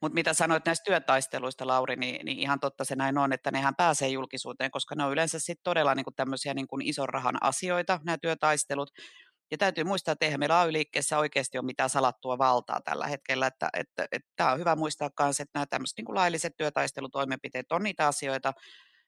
Mutta 0.00 0.14
mitä 0.14 0.34
sanoit 0.34 0.66
näistä 0.66 0.84
työtaisteluista, 0.84 1.66
Lauri, 1.66 1.96
niin, 1.96 2.26
niin 2.26 2.38
ihan 2.38 2.60
totta 2.60 2.84
se 2.84 2.96
näin 2.96 3.18
on, 3.18 3.32
että 3.32 3.50
nehän 3.50 3.74
pääsee 3.74 4.08
julkisuuteen, 4.08 4.70
koska 4.70 4.94
ne 4.94 5.04
on 5.04 5.12
yleensä 5.12 5.38
sitten 5.38 5.64
todella 5.64 5.94
niin 5.94 6.04
kuin 6.04 6.14
tämmöisiä 6.14 6.54
niin 6.54 6.66
kuin 6.66 6.82
ison 6.82 7.08
rahan 7.08 7.42
asioita, 7.42 8.00
nämä 8.04 8.18
työtaistelut. 8.18 8.90
Ja 9.52 9.58
täytyy 9.58 9.84
muistaa, 9.84 10.12
että 10.12 10.24
eihän 10.24 10.40
meillä 10.40 10.60
AY-liikkeessä 10.60 11.18
oikeasti 11.18 11.58
ole 11.58 11.66
mitään 11.66 11.90
salattua 11.90 12.38
valtaa 12.38 12.80
tällä 12.84 13.06
hetkellä. 13.06 13.46
Että, 13.46 13.68
että, 13.76 14.06
että 14.12 14.28
tämä 14.36 14.52
on 14.52 14.58
hyvä 14.58 14.76
muistaa 14.76 15.10
myös, 15.20 15.40
että 15.40 15.50
nämä 15.54 15.66
tämmöiset 15.66 15.98
niin 15.98 16.14
lailliset 16.14 16.56
työtaistelutoimenpiteet 16.56 17.72
on 17.72 17.82
niitä 17.82 18.06
asioita, 18.06 18.52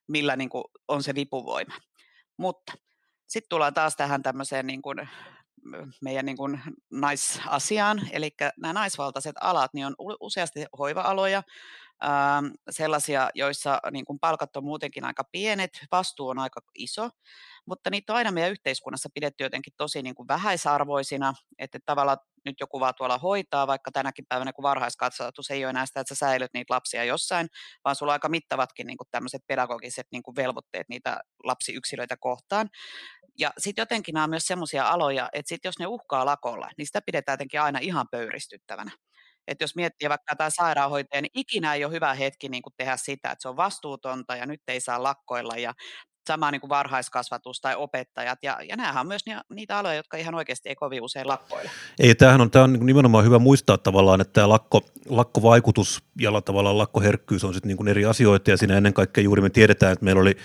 millä 0.09 0.37
niin 0.37 0.49
kuin 0.49 0.65
on 0.89 1.03
se 1.03 1.15
vipuvoima. 1.15 1.75
Mutta 2.37 2.73
sitten 3.27 3.49
tullaan 3.49 3.75
taas 3.75 3.97
tähän 3.97 4.23
tämmöiseen 4.23 4.67
niin 4.67 4.83
kuin 4.83 5.09
meidän 6.03 6.27
niin 6.27 6.37
kuin 6.37 6.61
naisasiaan, 6.93 8.01
eli 8.13 8.31
nämä 8.59 8.73
naisvaltaiset 8.73 9.37
alat 9.41 9.75
niin 9.75 9.87
on 9.87 9.95
useasti 10.21 10.65
hoiva-aloja, 10.79 11.43
sellaisia, 12.71 13.31
joissa 13.35 13.81
niin 13.91 14.05
kuin 14.05 14.19
palkat 14.19 14.57
on 14.57 14.65
muutenkin 14.65 15.05
aika 15.05 15.25
pienet, 15.33 15.71
vastuu 15.93 16.29
on 16.29 16.39
aika 16.39 16.61
iso, 16.75 17.11
mutta 17.67 17.91
niitä 17.91 18.13
on 18.13 18.17
aina 18.17 18.33
meidän 18.33 18.51
yhteiskunnassa 18.51 19.09
pidetty 19.15 19.45
jotenkin 19.45 19.73
tosi 19.77 20.03
niin 20.03 20.15
kuin 20.15 20.29
vähäisarvoisina, 20.29 21.35
että 21.59 21.79
tavallaan 21.87 22.19
nyt 22.45 22.57
joku 22.61 22.81
vaan 22.81 22.95
tuolla 22.97 23.19
hoitaa, 23.19 23.67
vaikka 23.67 23.91
tänäkin 23.93 24.25
päivänä 24.29 24.53
kun 24.53 24.63
varhaiskasvatus 24.63 25.51
ei 25.51 25.65
ole 25.65 25.71
enää 25.71 25.87
sitä, 25.87 26.01
että 26.01 26.15
sä 26.15 26.19
säilyt 26.19 26.51
niitä 26.55 26.75
lapsia 26.75 27.05
jossain, 27.05 27.49
vaan 27.85 27.97
sulla 27.97 28.13
on 28.13 28.15
aika 28.15 28.29
mittavatkin 28.29 28.87
niin 28.87 28.97
kuin 28.97 29.09
tämmöiset 29.11 29.43
pedagogiset 29.47 30.07
niin 30.13 30.23
kuin 30.23 30.37
velvoitteet 30.37 30.89
niitä 30.89 31.21
lapsiyksilöitä 31.45 32.17
kohtaan. 32.21 32.69
Ja 33.39 33.53
sitten 33.59 33.83
jotenkin 33.83 34.13
nämä 34.13 34.25
on 34.25 34.31
myös 34.31 34.47
semmoisia 34.47 34.89
aloja, 34.89 35.29
että 35.33 35.49
sit 35.49 35.65
jos 35.65 35.79
ne 35.79 35.87
uhkaa 35.87 36.27
lakolla, 36.27 36.71
niin 36.79 36.87
sitä 36.87 37.01
pidetään 37.07 37.35
jotenkin 37.35 37.61
aina 37.61 37.79
ihan 37.83 38.07
pöyristyttävänä. 38.11 38.91
Että 39.49 39.65
jos 39.65 39.77
miettii 39.77 40.09
vaikka 40.09 40.33
jotain 40.33 40.51
sairaanhoitajaa, 40.51 41.23
niin 41.23 41.31
ikinä 41.35 41.75
ei 41.75 41.85
ole 41.85 41.93
hyvä 41.93 42.15
hetki 42.15 42.49
niin 42.49 42.63
kuin 42.63 42.75
tehdä 42.77 42.97
sitä, 42.97 43.31
että 43.31 43.43
se 43.43 43.49
on 43.49 43.57
vastuutonta 43.57 44.37
ja 44.37 44.47
nyt 44.47 44.61
ei 44.69 44.81
saa 44.81 45.03
lakkoilla 45.03 45.57
ja 45.57 45.75
sama 46.29 46.51
niin 46.51 46.61
kuin 46.61 46.69
varhaiskasvatus 46.69 47.61
tai 47.61 47.75
opettajat. 47.77 48.39
Ja, 48.43 48.59
ja 48.69 48.77
nämähän 48.77 49.01
on 49.01 49.07
myös 49.07 49.23
niitä 49.51 49.79
aloja, 49.79 49.95
jotka 49.95 50.17
ihan 50.17 50.35
oikeasti 50.35 50.69
ei 50.69 50.75
kovin 50.75 51.03
usein 51.03 51.29
lakkoile. 51.29 51.71
Ei, 51.99 52.15
tämähän 52.15 52.41
on, 52.41 52.51
tämä 52.51 52.65
on 52.65 52.73
niin 52.73 52.87
nimenomaan 52.87 53.25
hyvä 53.25 53.39
muistaa 53.39 53.79
tavallaan, 53.79 54.21
että 54.21 54.33
tämä 54.33 54.49
lakko, 54.49 54.81
lakkovaikutus 55.09 56.03
ja 56.21 56.41
tavallaan 56.41 56.79
lakkoherkkyys 56.79 57.45
on 57.45 57.55
sitten 57.55 57.77
niin 57.77 57.89
eri 57.89 58.05
asioita 58.05 58.51
ja 58.51 58.57
siinä 58.57 58.77
ennen 58.77 58.95
kaikkea 58.95 59.25
juuri 59.25 59.43
me 59.43 59.51
tiedetään, 59.51 59.93
että 59.93 60.05
meillä 60.05 60.21
oli 60.21 60.37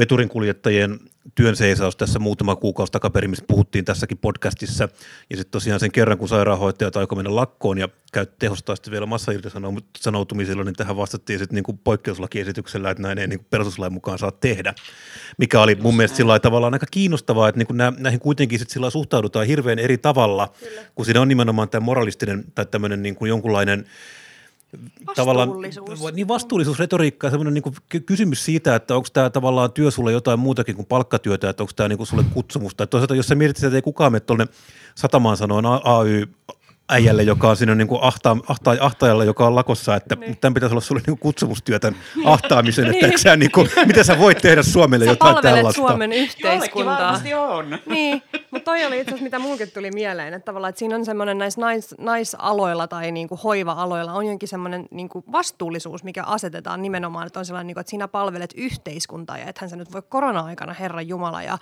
veturinkuljettajien 0.00 1.00
työn 1.34 1.56
seisaus 1.56 1.96
tässä 1.96 2.18
muutama 2.18 2.56
kuukausi 2.56 2.92
takaperin, 2.92 3.30
missä 3.30 3.44
puhuttiin 3.48 3.84
tässäkin 3.84 4.18
podcastissa. 4.18 4.88
Ja 5.30 5.36
sitten 5.36 5.50
tosiaan 5.50 5.80
sen 5.80 5.92
kerran, 5.92 6.18
kun 6.18 6.28
sairaanhoitajat 6.28 6.96
aikoi 6.96 7.16
mennä 7.16 7.36
lakkoon 7.36 7.78
ja 7.78 7.88
käytti 8.12 8.36
tehostaa 8.38 8.76
sitten 8.76 8.90
vielä 8.90 9.06
massairtisanoutumisilla, 9.06 10.64
niin 10.64 10.74
tähän 10.74 10.96
vastattiin 10.96 11.38
sitten 11.38 11.54
niin 11.54 11.64
kuin 11.64 11.78
poikkeuslakiesityksellä, 11.78 12.90
että 12.90 13.02
näin 13.02 13.18
ei 13.18 13.26
niin 13.26 13.38
kuin 13.38 13.46
perustuslain 13.50 13.92
mukaan 13.92 14.18
saa 14.18 14.32
tehdä. 14.32 14.74
Mikä 15.38 15.60
oli 15.60 15.74
mun 15.74 15.96
mielestä 15.96 16.16
sillä 16.16 16.38
tavallaan 16.38 16.74
aika 16.74 16.86
kiinnostavaa, 16.90 17.48
että 17.48 17.58
niin 17.58 17.66
kuin 17.66 17.78
näihin 17.98 18.20
kuitenkin 18.20 18.58
sitten 18.58 18.72
sillä 18.72 18.90
suhtaudutaan 18.90 19.46
hirveän 19.46 19.78
eri 19.78 19.98
tavalla, 19.98 20.48
Kyllä. 20.60 20.82
kun 20.94 21.04
siinä 21.04 21.20
on 21.20 21.28
nimenomaan 21.28 21.68
tämä 21.68 21.84
moralistinen 21.84 22.44
tai 22.54 22.66
tämmöinen 22.66 23.02
niin 23.02 23.14
kuin 23.14 23.28
jonkunlainen– 23.28 23.84
tavallaan 25.16 25.48
niin 26.12 26.28
vastuullisuus, 26.28 26.78
retoriikka 26.78 27.26
ja 27.26 27.30
semmoinen 27.30 27.54
niin 27.54 28.02
kysymys 28.06 28.44
siitä, 28.44 28.74
että 28.74 28.96
onko 28.96 29.08
tämä 29.12 29.30
tavallaan 29.30 29.72
työ 29.72 29.90
sulle 29.90 30.12
jotain 30.12 30.38
muutakin 30.38 30.76
kuin 30.76 30.86
palkkatyötä, 30.86 31.50
että 31.50 31.62
onko 31.62 31.72
tämä 31.76 31.88
niin 31.88 32.06
sulle 32.06 32.24
kutsumusta. 32.34 32.86
Toisaalta 32.86 33.14
jos 33.14 33.28
sä 33.28 33.34
mietit 33.34 33.64
että 33.64 33.76
ei 33.76 33.82
kukaan 33.82 34.12
mene 34.12 34.20
tuonne 34.20 34.46
satamaan 34.94 35.36
sanoen 35.36 35.64
AY 35.66 36.26
äijälle, 36.90 37.22
joka 37.22 37.50
on 37.50 37.56
siinä 37.56 37.74
niin 37.74 37.88
kuin 37.88 38.02
ahta, 38.02 38.36
ahta, 38.48 38.76
ahtaajalla, 38.80 39.24
joka 39.24 39.46
on 39.46 39.54
lakossa, 39.54 39.96
että 39.96 40.16
niin. 40.16 40.36
tämän 40.40 40.54
pitäisi 40.54 40.72
olla 40.72 40.80
sulle 40.80 41.00
niin 41.00 41.18
kuin 41.18 41.18
kutsumustyö 41.18 41.78
tämän 41.78 42.00
niin. 42.16 42.28
ahtaamisen, 42.28 42.86
että 42.86 43.06
niin. 43.06 43.18
sä, 43.18 43.36
niin 43.36 43.50
kuin, 43.50 43.70
mitä 43.86 44.04
sä 44.04 44.18
voit 44.18 44.38
tehdä 44.38 44.62
Suomelle 44.62 45.04
sä 45.04 45.10
jotain 45.10 45.36
tällaista. 45.42 45.72
Suomen 45.72 46.12
yhteiskuntaa. 46.12 47.20
on. 47.38 47.78
Niin, 47.86 48.22
mutta 48.50 48.64
toi 48.64 48.86
oli 48.86 49.00
itse 49.00 49.10
asiassa, 49.10 49.24
mitä 49.24 49.38
mulkin 49.38 49.70
tuli 49.70 49.90
mieleen, 49.90 50.34
että 50.34 50.44
tavallaan, 50.44 50.68
että 50.68 50.78
siinä 50.78 50.96
on 50.96 51.04
semmoinen 51.04 51.38
näissä 51.38 51.60
nais, 51.60 51.94
naisaloilla 51.98 52.88
tai 52.88 53.12
niin 53.12 53.28
kuin 53.28 53.40
hoiva-aloilla 53.44 54.12
on 54.12 54.26
jonkin 54.26 54.48
semmoinen 54.48 54.88
niin 54.90 55.08
kuin 55.08 55.24
vastuullisuus, 55.32 56.04
mikä 56.04 56.22
asetetaan 56.22 56.82
nimenomaan, 56.82 57.26
että 57.26 57.38
on 57.38 57.44
sellainen, 57.44 57.66
niin 57.66 57.74
kuin, 57.74 57.80
että 57.80 57.90
sinä 57.90 58.08
palvelet 58.08 58.54
yhteiskuntaa 58.56 59.38
ja 59.38 59.44
ethän 59.46 59.70
sä 59.70 59.76
nyt 59.76 59.92
voi 59.92 60.02
korona-aikana, 60.08 60.72
Herra 60.72 61.02
Jumala. 61.02 61.42
Ja, 61.42 61.58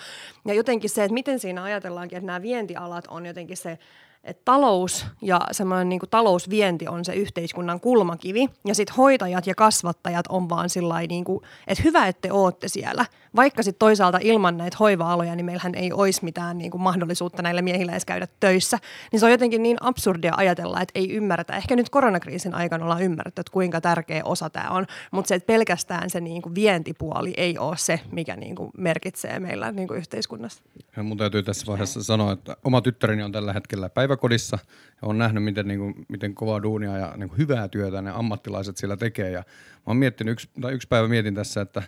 ja 0.46 0.54
jotenkin 0.54 0.90
se, 0.90 1.04
että 1.04 1.14
miten 1.14 1.38
siinä 1.38 1.62
ajatellaankin, 1.62 2.18
että 2.18 2.26
nämä 2.26 2.42
vientialat 2.42 3.04
on 3.08 3.26
jotenkin 3.26 3.56
se 3.56 3.78
että 4.24 4.42
talous 4.44 5.06
ja 5.22 5.40
semmoinen 5.52 5.88
niin 5.88 6.00
talousvienti 6.10 6.88
on 6.88 7.04
se 7.04 7.14
yhteiskunnan 7.14 7.80
kulmakivi. 7.80 8.48
Ja 8.66 8.74
sitten 8.74 8.96
hoitajat 8.96 9.46
ja 9.46 9.54
kasvattajat 9.54 10.26
on 10.28 10.48
vaan 10.48 10.68
sillä 10.68 11.00
niin 11.08 11.24
kuin, 11.24 11.40
että 11.66 11.84
hyvä, 11.84 12.06
että 12.06 12.20
te 12.22 12.32
ootte 12.32 12.68
siellä. 12.68 13.06
Vaikka 13.36 13.62
sitten 13.62 13.78
toisaalta 13.78 14.18
ilman 14.22 14.56
näitä 14.56 14.76
hoiva-aloja, 14.80 15.34
niin 15.36 15.46
meillähän 15.46 15.74
ei 15.74 15.92
olisi 15.92 16.24
mitään 16.24 16.58
niin 16.58 16.70
kuin 16.70 16.80
mahdollisuutta 16.80 17.42
näille 17.42 17.62
miehillä 17.62 17.92
edes 17.92 18.04
käydä 18.04 18.28
töissä. 18.40 18.78
Niin 19.12 19.20
se 19.20 19.26
on 19.26 19.32
jotenkin 19.32 19.62
niin 19.62 19.76
absurdia 19.80 20.34
ajatella, 20.36 20.80
että 20.80 20.98
ei 20.98 21.12
ymmärretä. 21.12 21.56
Ehkä 21.56 21.76
nyt 21.76 21.90
koronakriisin 21.90 22.54
aikana 22.54 22.84
ollaan 22.84 23.02
ymmärretty, 23.02 23.40
että 23.40 23.52
kuinka 23.52 23.80
tärkeä 23.80 24.24
osa 24.24 24.50
tämä 24.50 24.70
on. 24.70 24.86
Mutta 25.10 25.28
se, 25.28 25.34
että 25.34 25.46
pelkästään 25.46 26.10
se 26.10 26.20
niin 26.20 26.42
kuin 26.42 26.54
vientipuoli 26.54 27.34
ei 27.36 27.58
ole 27.58 27.76
se, 27.76 28.00
mikä 28.12 28.36
niin 28.36 28.56
kuin 28.56 28.70
merkitsee 28.78 29.40
meillä 29.40 29.72
niin 29.72 29.88
kuin 29.88 29.98
yhteiskunnassa. 29.98 30.62
Ja 30.96 31.02
mun 31.02 31.16
täytyy 31.16 31.42
tässä 31.42 31.66
vaiheessa 31.66 32.02
sanoa, 32.02 32.32
että 32.32 32.56
oma 32.64 32.80
tyttäreni 32.80 33.22
on 33.22 33.32
tällä 33.32 33.52
hetkellä 33.52 33.88
päivä 33.88 34.07
päiväkodissa 34.08 34.58
ja 35.02 35.08
on 35.08 35.18
nähnyt, 35.18 35.44
miten, 35.44 35.68
niin 35.68 35.80
kuin, 35.80 36.06
miten 36.08 36.34
kovaa 36.34 36.62
duunia 36.62 36.98
ja 36.98 37.14
niin 37.16 37.28
kuin 37.28 37.38
hyvää 37.38 37.68
työtä 37.68 38.02
ne 38.02 38.10
ammattilaiset 38.10 38.76
siellä 38.76 38.96
tekee. 38.96 39.30
Ja 39.30 39.38
mä 39.38 39.82
oon 39.86 39.96
miettinyt, 39.96 40.32
yksi, 40.32 40.48
tai 40.60 40.72
yksi 40.72 40.88
päivä 40.88 41.08
mietin 41.08 41.34
tässä, 41.34 41.60
että 41.60 41.82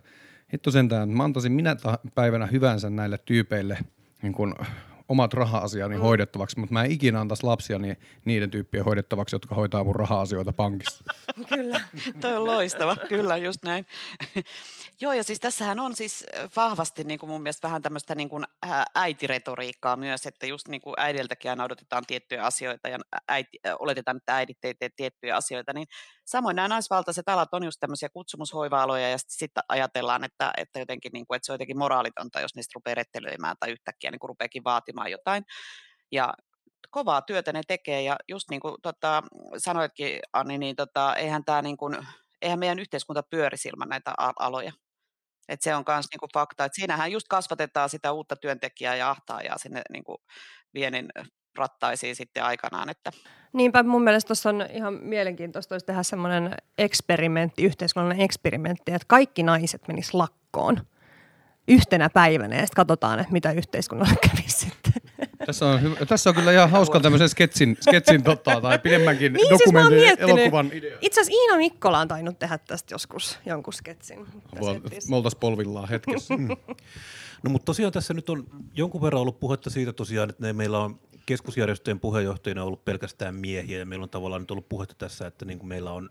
hitto 0.52 0.70
sentään, 0.70 1.02
että 1.02 1.16
mä 1.16 1.24
antaisin 1.24 1.52
minä 1.52 1.76
päivänä 2.14 2.46
hyvänsä 2.46 2.90
näille 2.90 3.18
tyypeille 3.18 3.78
niin 4.22 4.32
kuin 4.32 4.54
omat 5.10 5.34
raha-asiani 5.34 5.94
mm. 5.94 6.00
hoidettavaksi, 6.00 6.58
mutta 6.58 6.72
mä 6.72 6.84
en 6.84 6.90
ikinä 6.90 7.20
antaisi 7.20 7.46
lapsia 7.46 7.78
niin 7.78 7.96
niiden 8.24 8.50
tyyppien 8.50 8.84
hoidettavaksi, 8.84 9.34
jotka 9.34 9.54
hoitaa 9.54 9.84
mun 9.84 9.96
raha-asioita 9.96 10.52
pankissa. 10.52 11.04
kyllä, 11.54 11.80
toi 12.20 12.36
on 12.36 12.44
loistava, 12.44 12.96
kyllä 12.96 13.36
just 13.36 13.62
näin. 13.64 13.86
Joo, 15.02 15.12
ja 15.12 15.24
siis 15.24 15.40
tässähän 15.40 15.80
on 15.80 15.96
siis 15.96 16.26
vahvasti 16.56 17.04
niin 17.04 17.20
kuin 17.20 17.30
mun 17.30 17.42
mielestä 17.42 17.68
vähän 17.68 17.82
tämmöistä 17.82 18.14
niin 18.14 18.28
kuin 18.28 18.44
äitiretoriikkaa 18.94 19.96
myös, 19.96 20.26
että 20.26 20.46
just 20.46 20.68
niin 20.68 20.80
kuin 20.80 20.94
äidiltäkin 20.96 21.50
aina 21.50 21.64
odotetaan 21.64 22.04
tiettyjä 22.06 22.42
asioita 22.42 22.88
ja 22.88 22.98
äiti, 23.28 23.58
oletetaan, 23.78 24.16
että 24.16 24.36
äidit 24.36 24.64
ei 24.64 24.74
tee 24.74 24.88
tiettyjä 24.96 25.36
asioita, 25.36 25.72
niin 25.72 25.86
samoin 26.24 26.56
nämä 26.56 26.68
naisvaltaiset 26.68 27.28
alat 27.28 27.48
on 27.52 27.64
just 27.64 27.80
tämmöisiä 27.80 28.08
kutsumushoiva-aloja 28.08 29.10
ja 29.10 29.16
sitten 29.18 29.62
ajatellaan, 29.68 30.24
että, 30.24 30.52
että, 30.56 30.78
jotenkin, 30.78 31.12
niin 31.12 31.26
kuin, 31.26 31.36
että 31.36 31.46
se 31.46 31.52
on 31.52 31.54
jotenkin 31.54 31.78
moraalitonta, 31.78 32.40
jos 32.40 32.54
niistä 32.54 32.72
rupeaa 32.74 32.94
rettelöimään 32.94 33.56
tai 33.60 33.70
yhtäkkiä 33.70 34.10
niin 34.10 34.18
kuin 34.18 34.28
rupeakin 34.28 34.64
vaatimaan 34.64 34.99
jotain. 35.08 35.44
Ja 36.12 36.34
kovaa 36.90 37.22
työtä 37.22 37.52
ne 37.52 37.60
tekee 37.68 38.02
ja 38.02 38.16
just 38.28 38.50
niin 38.50 38.60
kuin 38.60 38.74
tota, 38.82 39.22
sanoitkin 39.56 40.20
Anni, 40.32 40.58
niin 40.58 40.76
tota, 40.76 41.14
eihän, 41.14 41.44
tämä 41.44 41.62
niin 41.62 41.76
kuin, 41.76 41.96
eihän 42.42 42.58
meidän 42.58 42.78
yhteiskunta 42.78 43.22
pyöri 43.22 43.56
ilman 43.72 43.88
näitä 43.88 44.14
aloja. 44.38 44.72
Et 45.48 45.62
se 45.62 45.74
on 45.74 45.84
myös 45.88 46.06
niinku 46.12 46.26
fakta, 46.34 46.64
että 46.64 46.76
siinähän 46.76 47.12
just 47.12 47.28
kasvatetaan 47.28 47.88
sitä 47.88 48.12
uutta 48.12 48.36
työntekijää 48.36 48.94
ja 48.94 49.10
ahtaajaa 49.10 49.58
sinne 49.58 49.82
niinku 49.92 50.16
viennin 50.74 51.08
rattaisiin 51.58 52.16
sitten 52.16 52.44
aikanaan. 52.44 52.88
Että. 52.88 53.10
Niinpä 53.52 53.82
mun 53.82 54.04
mielestä 54.04 54.28
tuossa 54.28 54.48
on 54.48 54.66
ihan 54.72 54.94
mielenkiintoista 54.94 55.74
olisi 55.74 55.86
tehdä 55.86 56.02
semmoinen 56.02 56.54
eksperimentti, 56.78 57.64
yhteiskunnallinen 57.64 58.24
eksperimentti, 58.24 58.92
että 58.92 59.06
kaikki 59.08 59.42
naiset 59.42 59.88
menis 59.88 60.14
lakkoon 60.14 60.80
yhtenä 61.68 62.10
päivänä 62.10 62.54
ja 62.54 62.60
sitten 62.60 62.76
katsotaan, 62.76 63.20
että 63.20 63.32
mitä 63.32 63.52
yhteiskunnalle 63.52 64.16
kävisi 64.28 64.48
sitten. 64.48 64.92
Tässä 65.46 65.66
on, 65.66 65.82
hyvä, 65.82 65.96
tässä 66.06 66.30
on 66.30 66.36
kyllä 66.36 66.52
ihan 66.52 66.70
hauska 66.70 67.00
tämmöisen 67.00 67.28
sketsin, 67.28 67.76
sketsin 67.80 68.22
totta, 68.22 68.60
tai 68.60 68.78
pidemmänkin 68.78 69.32
niin, 69.32 69.48
siis 69.48 69.60
dokumentin, 69.60 70.00
siis 70.00 70.18
elokuvan 70.18 70.70
idea. 70.72 70.98
Itse 71.00 71.20
asiassa 71.20 71.42
Iina 71.42 71.56
Mikkola 71.56 71.98
on 71.98 72.08
tainnut 72.08 72.38
tehdä 72.38 72.58
tästä 72.58 72.94
joskus 72.94 73.38
jonkun 73.46 73.72
sketsin. 73.72 74.26
Me 75.08 75.16
oltaisiin 75.16 75.40
polvillaan 75.40 75.88
hetkessä. 75.88 76.34
no 77.42 77.50
mutta 77.50 77.64
tosiaan 77.66 77.92
tässä 77.92 78.14
nyt 78.14 78.30
on 78.30 78.46
jonkun 78.74 79.02
verran 79.02 79.22
ollut 79.22 79.40
puhetta 79.40 79.70
siitä 79.70 79.92
tosiaan, 79.92 80.30
että 80.30 80.52
meillä 80.52 80.78
on 80.78 81.00
keskusjärjestöjen 81.26 82.00
puheenjohtajina 82.00 82.64
ollut 82.64 82.84
pelkästään 82.84 83.34
miehiä, 83.34 83.78
ja 83.78 83.86
meillä 83.86 84.02
on 84.02 84.10
tavallaan 84.10 84.42
nyt 84.42 84.50
ollut 84.50 84.68
puhetta 84.68 84.94
tässä, 84.98 85.26
että 85.26 85.44
niin 85.44 85.58
kuin 85.58 85.68
meillä 85.68 85.92
on 85.92 86.10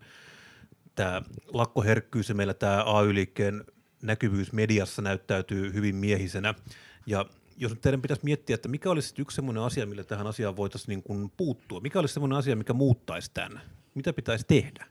tämä 0.96 1.22
lakkoherkkyys 1.54 2.30
ja 2.30 2.36
meillä 2.36 2.54
tämä 2.54 2.84
AY-liikkeen 2.86 3.64
näkyvyys 4.02 4.54
mediassa 4.54 5.02
näyttäytyy 5.02 5.74
hyvin 5.74 5.96
miehisenä, 5.96 6.54
ja 7.06 7.26
jos 7.58 7.76
teidän 7.82 8.02
pitäisi 8.02 8.26
miettiä, 8.26 8.54
että 8.54 8.68
mikä 8.68 8.90
olisi 8.90 9.22
yksi 9.22 9.36
sellainen 9.36 9.64
asia, 9.64 9.86
millä 9.86 10.04
tähän 10.04 10.28
asiaan 10.28 10.56
voitaisiin 10.56 10.88
niin 10.88 11.04
kuin 11.04 11.32
puuttua, 11.38 11.80
mikä 11.80 12.00
olisi 12.00 12.14
sellainen 12.14 12.38
asia, 12.38 12.56
mikä 12.56 12.74
muuttaisi 12.74 13.32
tämän, 13.34 13.62
mitä 13.96 14.14
pitäisi 14.14 14.46
tehdä? 14.48 14.86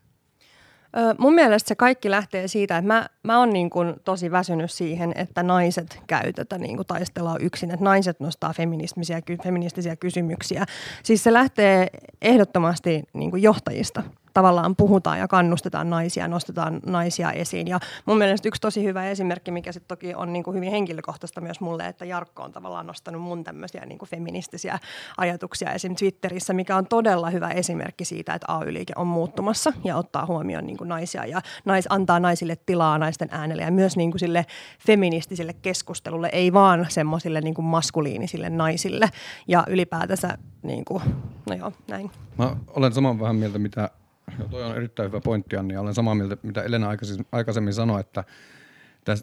Ö, 0.97 1.15
mun 1.19 1.35
mielestä 1.35 1.69
se 1.69 1.75
kaikki 1.75 2.11
lähtee 2.11 2.49
siitä, 2.49 2.79
että 2.79 2.87
mä, 2.87 3.07
mä 3.23 3.39
oon 3.39 3.51
niin 3.51 3.71
kuin 3.71 3.95
tosi 4.05 4.31
väsynyt 4.31 4.71
siihen, 4.71 5.13
että 5.15 5.43
naiset 5.43 6.01
käy 6.07 6.33
tätä 6.33 6.59
niin 6.59 6.77
kuin 6.77 6.87
taistelua 6.87 7.37
yksin, 7.41 7.71
että 7.71 7.85
naiset 7.85 8.21
nostaa 8.21 8.53
feministisiä, 8.53 9.21
feministisiä 9.45 9.97
kysymyksiä. 9.97 10.67
Siis 11.03 11.25
se 11.25 11.33
lähtee 11.33 11.87
ehdottomasti 12.23 13.03
niin 13.13 13.31
kuin 13.31 13.43
johtajista 13.43 14.03
tavallaan 14.39 14.77
puhutaan 14.77 15.19
ja 15.19 15.29
kannustetaan 15.29 15.91
naisia, 15.91 16.29
nostetaan 16.29 16.81
naisia 16.87 17.33
esiin. 17.33 17.69
Ja 17.69 17.81
mun 18.07 18.19
mielestä 18.19 18.49
yksi 18.49 18.61
tosi 18.61 18.85
hyvä 18.85 19.05
esimerkki, 19.05 19.51
mikä 19.51 19.73
sitten 19.73 19.89
toki 19.89 20.15
on 20.15 20.33
niin 20.33 20.43
kuin 20.43 20.55
hyvin 20.55 20.71
henkilökohtaista 20.71 21.41
myös 21.41 21.61
mulle, 21.61 21.87
että 21.87 22.05
Jarkko 22.05 22.43
on 22.43 22.53
tavallaan 22.53 22.87
nostanut 22.87 23.23
mun 23.23 23.45
tämmöisiä 23.45 23.87
niin 23.87 23.99
kuin 23.99 24.09
feministisiä 24.09 24.79
ajatuksia 25.17 25.73
esim. 25.73 25.95
Twitterissä, 25.95 26.53
mikä 26.53 26.77
on 26.77 26.87
todella 26.87 27.31
hyvä 27.31 27.49
esimerkki 27.49 28.05
siitä, 28.05 28.35
että 28.35 28.47
AY-liike 28.49 28.93
on 28.97 29.07
muuttumassa 29.07 29.73
ja 29.85 29.97
ottaa 29.97 30.27
huomioon 30.27 30.67
niin 30.67 30.77
kuin 30.77 30.89
naisia 30.89 31.27
ja 31.27 31.41
nais, 31.65 31.87
antaa 31.89 32.21
naisille 32.21 32.57
tilaa 32.67 32.99
naisten 32.99 33.29
äänelle 33.31 33.63
ja 33.63 33.71
myös 33.71 33.97
niin 33.97 34.11
kuin 34.11 34.21
sille 34.21 34.47
feministiselle 34.87 35.53
keskustelulle, 35.53 36.29
ei 36.33 36.53
vaan 36.53 36.87
semmoisille 36.89 37.41
niin 37.41 37.65
maskuliinisille 37.65 38.51
naisille 38.51 39.09
ja 39.49 39.65
ylipäätänsä 39.69 40.39
niin 40.63 40.85
kuin, 40.85 41.03
no 41.49 41.55
joo, 41.55 41.73
näin. 41.89 42.11
Mä 42.39 42.57
olen 42.69 42.93
saman 42.93 43.21
vähän 43.21 43.37
mieltä, 43.37 43.59
mitä 43.59 43.91
Joo, 44.39 44.49
toi 44.49 44.65
on 44.65 44.77
erittäin 44.77 45.09
hyvä 45.09 45.21
pointti, 45.21 45.57
Anni. 45.57 45.77
Olen 45.77 45.95
samaa 45.95 46.15
mieltä, 46.15 46.37
mitä 46.43 46.63
Elena 46.63 46.89
aikaisemmin 47.33 47.75
sanoi, 47.75 48.01
että 48.01 48.25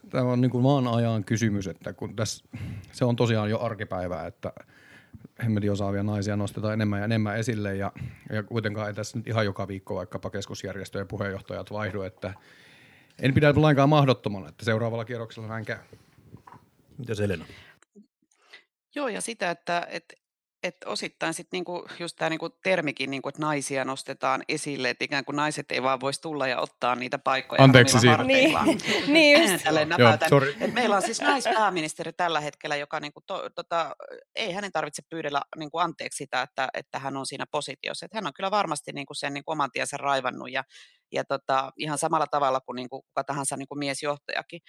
tämä 0.10 0.32
on 0.32 0.42
niin 0.42 0.52
kuin 0.52 0.64
maan 0.64 0.88
ajan 0.88 1.24
kysymys, 1.24 1.68
että 1.68 1.94
kun 1.94 2.16
tässä, 2.16 2.46
se 2.92 3.06
on 3.06 3.16
tosiaan 3.16 3.50
jo 3.50 3.60
arkipäivää, 3.60 4.28
että 4.28 4.54
hemmetin 5.44 5.72
osaavia 5.72 6.04
naisia 6.04 6.36
nostetaan 6.36 6.74
enemmän 6.74 7.00
ja 7.00 7.06
enemmän 7.06 7.38
esille 7.38 7.76
ja, 7.76 7.92
ja 8.32 8.44
kuitenkaan 8.44 8.88
ei 8.88 8.94
tässä 8.94 9.18
nyt 9.18 9.28
ihan 9.28 9.46
joka 9.46 9.68
viikko 9.68 9.96
vaikkapa 9.96 10.30
keskusjärjestöjen 10.30 11.08
puheenjohtajat 11.08 11.72
vaihdu, 11.72 12.02
että 12.02 12.34
en 13.20 13.34
pidä 13.34 13.54
lainkaan 13.56 13.90
mahdottomana, 13.90 14.50
että 14.50 14.66
seuraavalla 14.66 15.06
kierroksella 15.06 15.48
näin 15.48 15.66
käy. 15.66 15.80
Mitäs 16.98 17.20
Elena? 17.20 17.46
Joo, 18.96 19.08
ja 19.08 19.22
sitä, 19.22 19.52
että, 19.52 19.88
että 19.90 20.14
että 20.68 20.90
osittain 20.90 21.34
sitten 21.34 21.58
niinku 21.58 21.88
just 22.00 22.16
tämä 22.16 22.30
niinku 22.30 22.50
termikin, 22.50 23.12
niinku, 23.12 23.30
että 23.30 23.42
naisia 23.42 23.86
nostetaan 23.86 24.44
esille, 24.50 24.90
että 24.90 25.06
ikään 25.06 25.26
kuin 25.26 25.36
naiset 25.36 25.72
ei 25.72 25.84
vaan 25.84 26.00
voisi 26.00 26.22
tulla 26.22 26.48
ja 26.48 26.60
ottaa 26.60 26.96
niitä 26.96 27.18
paikkoja 27.18 27.64
Anteeksi 27.64 28.00
siitä. 28.00 28.24
Niin, 28.24 28.58
niin 29.08 29.42
just. 29.52 29.66
Joo, 29.98 30.42
Et 30.60 30.74
meillä 30.74 30.96
on 30.96 31.02
siis 31.02 31.22
naispääministeri 31.22 32.14
tällä 32.14 32.40
hetkellä, 32.40 32.76
joka 32.76 33.00
niinku 33.00 33.22
to, 33.28 33.50
tota, 33.50 33.96
ei 34.36 34.54
hänen 34.54 34.72
tarvitse 34.72 35.02
pyydellä 35.10 35.42
niinku 35.58 35.78
anteeksi 35.78 36.18
sitä, 36.18 36.42
että, 36.42 36.68
että 36.74 37.00
hän 37.00 37.18
on 37.18 37.26
siinä 37.26 37.46
positiossa. 37.52 38.06
Et 38.06 38.14
hän 38.14 38.28
on 38.28 38.34
kyllä 38.34 38.52
varmasti 38.52 38.92
niinku 38.92 39.14
sen 39.14 39.34
niinku 39.34 39.52
oman 39.52 39.72
tiensä 39.72 39.98
raivannut 39.98 40.52
ja, 40.52 40.64
ja 41.12 41.24
tota, 41.26 41.72
ihan 41.78 41.98
samalla 41.98 42.28
tavalla 42.28 42.62
kuin 42.62 42.76
niinku 42.76 43.02
kuka 43.02 43.24
tahansa 43.24 43.58
niinku 43.58 43.76
miesjohtajakin. 43.76 44.62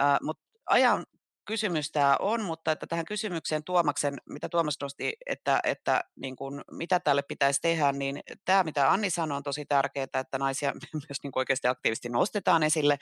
Uh, 0.00 0.26
Mutta 0.26 0.42
ajan 0.66 1.04
kysymys 1.48 1.90
tämä 1.90 2.16
on, 2.20 2.42
mutta 2.42 2.72
että 2.72 2.86
tähän 2.86 3.04
kysymykseen 3.04 3.64
Tuomaksen, 3.64 4.14
mitä 4.28 4.48
Tuomas 4.48 4.76
nosti, 4.82 5.16
että, 5.26 5.60
että 5.64 6.04
niin 6.16 6.36
kuin, 6.36 6.60
mitä 6.70 7.00
tälle 7.00 7.22
pitäisi 7.22 7.60
tehdä, 7.62 7.92
niin 7.92 8.20
tämä, 8.44 8.64
mitä 8.64 8.92
Anni 8.92 9.10
sanoi, 9.10 9.36
on 9.36 9.42
tosi 9.42 9.64
tärkeää, 9.64 10.06
että 10.14 10.38
naisia 10.38 10.72
myös 10.94 11.18
niin 11.22 11.32
kuin 11.32 11.40
oikeasti 11.40 11.68
aktiivisesti 11.68 12.08
nostetaan 12.08 12.62
esille, 12.62 12.98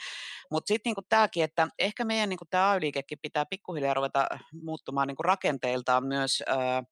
mutta 0.50 0.68
sitten 0.68 0.92
niin 0.96 1.06
tämäkin, 1.08 1.44
että 1.44 1.68
ehkä 1.78 2.04
meidän 2.04 2.28
niin 2.28 2.38
kuin 2.38 2.48
tämä 2.50 2.70
AY-liikekin 2.70 3.18
pitää 3.22 3.46
pikkuhiljaa 3.46 3.94
ruveta 3.94 4.26
muuttumaan 4.62 5.08
niin 5.08 5.16
kuin 5.16 5.24
rakenteiltaan 5.24 6.06
myös 6.06 6.42
ää, 6.46 6.82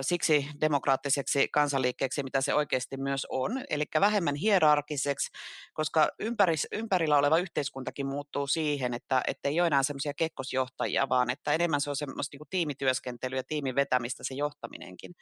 siksi 0.00 0.46
demokraattiseksi 0.60 1.48
kansanliikkeeksi, 1.48 2.22
mitä 2.22 2.40
se 2.40 2.54
oikeasti 2.54 2.96
myös 2.96 3.26
on, 3.30 3.64
eli 3.70 3.84
vähemmän 4.00 4.34
hierarkiseksi, 4.34 5.30
koska 5.74 6.08
ympäris, 6.18 6.66
ympärillä 6.72 7.18
oleva 7.18 7.38
yhteiskuntakin 7.38 8.06
muuttuu 8.06 8.46
siihen, 8.46 8.94
että, 8.94 9.22
että 9.26 9.48
ei 9.48 9.60
ole 9.60 9.66
enää 9.66 9.82
semmoisia 9.82 10.14
kekkosjohtajia, 10.14 11.08
vaan 11.08 11.30
että 11.30 11.52
enemmän 11.52 11.80
se 11.80 11.90
on 11.90 11.96
semmoista 11.96 12.36
niin 12.36 12.48
tiimityöskentelyä 12.50 13.38
ja 13.38 13.44
tiimin 13.48 13.74
vetämistä 13.74 14.24
se 14.26 14.34
johtaminenkin. 14.34 15.14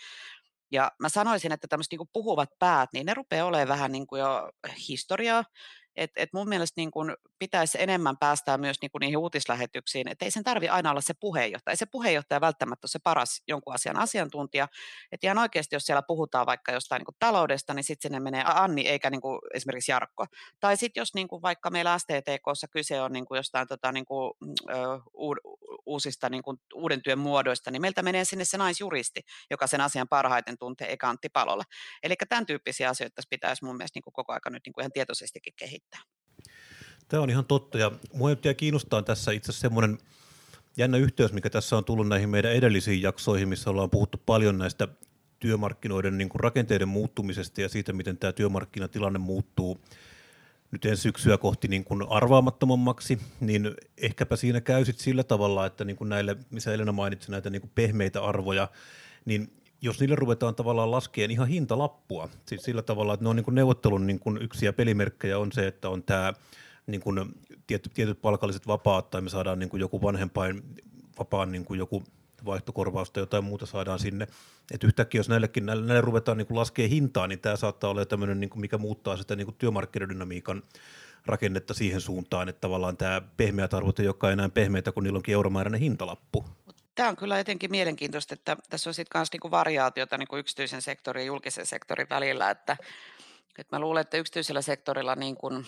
Ja 0.73 0.93
mä 0.99 1.09
sanoisin, 1.09 1.53
että 1.53 1.69
tämmöiset 1.69 1.93
niin 1.93 2.09
puhuvat 2.13 2.49
päät, 2.59 2.91
niin 2.93 3.07
ne 3.07 3.15
rupeaa 3.15 3.47
olemaan 3.47 3.69
vähän 3.69 3.93
niin 3.93 4.07
kuin 4.07 4.21
jo 4.21 4.51
historiaa, 4.89 5.45
et, 5.97 6.11
et 6.17 6.33
mun 6.33 6.49
mielestä 6.49 6.81
niin 6.81 6.91
kun 6.91 7.17
pitäisi 7.39 7.79
enemmän 7.81 8.17
päästää 8.17 8.59
myös 8.59 8.77
niin 8.83 8.91
kun 8.91 9.01
niihin 9.01 9.19
uutislähetyksiin, 9.19 10.09
että 10.09 10.25
ei 10.25 10.31
sen 10.31 10.45
tarvi 10.45 10.69
aina 10.69 10.91
olla 10.91 11.01
se 11.01 11.15
puheenjohtaja. 11.21 11.73
Ei 11.73 11.77
se 11.77 11.87
puheenjohtaja 11.87 12.41
välttämättä 12.41 12.85
ole 12.85 12.91
se 12.91 12.99
paras 12.99 13.43
jonkun 13.49 13.75
asian 13.75 13.97
asiantuntija. 13.97 14.69
Että 15.13 15.27
ihan 15.27 15.39
oikeasti, 15.39 15.77
jos 15.77 15.87
siellä 15.87 16.03
puhutaan 16.03 16.47
vaikka 16.47 16.73
jostain 16.73 17.01
niin 17.01 17.17
taloudesta, 17.19 17.75
niin 17.75 17.85
sitten 17.85 18.09
sinne 18.09 18.21
menee 18.21 18.45
Anni 18.47 18.89
eikä 18.89 19.11
niin 19.11 19.21
esimerkiksi 19.55 19.93
Jarkko. 19.93 20.27
Tai 20.61 20.77
sitten 20.77 21.01
jos 21.01 21.15
niin 21.15 21.29
vaikka 21.43 21.71
meillä 21.71 21.99
STTKssa 21.99 22.69
kyse 22.71 23.01
on 23.01 23.13
niin 23.13 23.25
jostain 23.31 23.69
tota, 23.69 23.93
niin 23.93 24.05
kuin, 24.05 24.33
ö, 24.71 24.75
uusista 25.87 26.29
niin 26.29 26.43
kuin 26.43 26.57
uuden 26.75 27.03
työn 27.03 27.19
muodoista, 27.19 27.71
niin 27.71 27.83
meiltä 27.83 28.03
menee 28.03 28.25
sinne 28.25 28.45
se 28.45 28.59
naisjuristi, 28.59 29.21
joka 29.51 29.67
sen 29.67 29.81
asian 29.81 30.09
parhaiten 30.09 30.59
tuntee, 30.59 30.89
eikä 30.89 31.09
Antti 31.09 31.29
Palola. 31.29 31.65
Eli 32.03 32.15
tämän 32.29 32.47
tyyppisiä 32.47 32.89
asioita 32.89 33.23
pitäisi 33.31 33.65
mun 33.65 33.77
mielestä 33.77 33.97
niin 33.97 34.13
koko 34.13 34.33
ajan 34.33 34.53
nyt 34.53 34.63
niin 34.67 34.81
ihan 34.81 34.93
tietoisestikin 34.93 35.53
kehittää. 35.57 35.82
Tämä 37.09 37.23
on 37.23 37.31
ihan 37.31 37.45
totta 37.45 37.79
ja 37.79 37.93
mua 38.15 38.29
kiinnostaa 38.57 39.03
tässä 39.03 39.33
itse 39.33 39.51
asiassa 39.51 39.61
semmoinen 39.61 39.99
jännä 40.77 40.99
yhteys, 40.99 41.33
mikä 41.33 41.51
tässä 41.51 41.77
on 41.77 41.85
tullut 41.85 42.09
näihin 42.09 42.29
meidän 42.29 42.53
edellisiin 42.53 43.03
jaksoihin, 43.03 43.49
missä 43.49 43.71
ollaan 43.71 43.91
puhuttu 43.91 44.23
paljon 44.27 44.59
näistä 44.59 44.89
työmarkkinoiden 45.39 46.19
niin 46.19 46.29
kuin 46.29 46.41
rakenteiden 46.41 46.89
muuttumisesta 46.89 47.61
ja 47.61 47.69
siitä, 47.69 47.93
miten 47.93 48.19
tämä 48.19 48.33
työmarkkinatilanne 48.33 49.19
muuttuu 49.19 49.81
nyt 50.71 50.85
ensi 50.85 51.03
syksyä 51.03 51.39
kohti 51.39 51.69
niin 51.69 51.85
kuin 51.85 52.03
arvaamattomammaksi, 52.09 53.19
niin 53.41 53.75
ehkäpä 53.97 54.37
siinä 54.37 54.61
käy 54.61 54.85
sillä 54.85 55.25
tavalla, 55.25 55.67
että 55.67 55.85
niin 55.85 55.97
kuin 55.97 56.09
näille, 56.09 56.37
missä 56.51 56.75
Elena 56.75 56.93
mainitsi 56.93 57.31
näitä 57.31 57.51
niin 57.51 57.63
kuin 57.63 57.73
pehmeitä 57.75 58.25
arvoja, 58.25 58.69
niin 59.25 59.62
jos 59.83 60.01
niille 60.01 60.17
ruvetaan 60.17 60.55
tavallaan 60.55 60.91
laskeen 60.91 61.31
ihan 61.31 61.49
hintalappua, 61.49 62.29
siis 62.47 62.63
sillä 62.63 62.83
tavalla, 62.83 63.15
että 63.15 63.25
ne 63.25 63.29
on 63.29 63.37
niin 63.37 63.45
kuin 63.45 63.55
neuvottelun 63.55 64.07
niin 64.07 64.19
kuin 64.19 64.43
yksi 64.43 64.67
ja 64.67 64.73
pelimerkkejä 64.73 65.39
on 65.39 65.53
se, 65.53 65.67
että 65.67 65.89
on 65.89 66.03
tämä 66.03 66.33
niin 66.87 67.01
kuin 67.01 67.35
tietyt, 67.67 67.95
tietyt 67.95 68.23
palkalliset 68.23 68.67
vapaat 68.67 69.11
tai 69.11 69.21
me 69.21 69.31
saadaan 69.31 69.59
niin 69.59 69.69
kuin 69.69 69.81
joku 69.81 70.03
vanhempain 70.03 70.63
vapaan 71.19 71.53
niin 71.53 71.65
kuin 71.65 71.79
joku 71.79 72.03
vaihtokorvausta 72.45 73.13
tai 73.13 73.23
jotain 73.23 73.45
muuta 73.45 73.67
saadaan 73.67 73.99
sinne. 73.99 74.27
Et 74.71 74.85
yhtäkkiä 74.85 75.19
jos 75.19 75.29
näillekin 75.29 75.67
näille, 75.67 75.87
näille 75.87 76.01
ruvetaan 76.01 76.39
niin 76.39 76.47
laskea 76.51 76.89
hintaa, 76.89 77.27
niin 77.27 77.39
tämä 77.39 77.57
saattaa 77.57 77.91
olla 77.91 78.05
tämmöinen, 78.05 78.41
niin 78.41 78.51
mikä 78.57 78.79
muuttaa 78.79 79.17
sitä 79.17 79.37
niin 79.37 79.55
työmarkkinadynamiikan 79.59 80.63
rakennetta 81.27 81.75
siihen 81.75 82.01
suuntaan, 82.01 82.49
että 82.49 82.61
tavallaan 82.61 82.97
tämä 82.97 83.23
pehmeät 83.37 83.75
arvot 83.75 84.01
ei 84.01 84.07
olekaan 84.07 84.33
enää 84.33 84.49
pehmeitä, 84.49 84.93
kun 84.93 85.03
niillä 85.03 85.17
onkin 85.17 85.33
euromääräinen 85.33 85.81
hintalappu. 85.81 86.45
Tämä 86.95 87.09
on 87.09 87.17
kyllä 87.17 87.39
etenkin 87.39 87.71
mielenkiintoista, 87.71 88.35
että 88.35 88.57
tässä 88.71 88.91
on 88.91 88.95
sitten 88.95 89.19
myös 89.19 89.33
niinku 89.33 89.51
variaatiota 89.51 90.19
niinku 90.19 90.37
yksityisen 90.37 90.83
sektorin 90.83 91.23
ja 91.23 91.27
julkisen 91.27 91.67
sektorin 91.67 92.07
välillä, 92.11 92.51
että, 92.51 92.77
että 93.59 93.77
mä 93.77 93.81
luulen, 93.81 94.01
että 94.01 94.17
yksityisellä 94.17 94.63
sektorilla 94.63 95.15
niin 95.15 95.37
kuin 95.37 95.67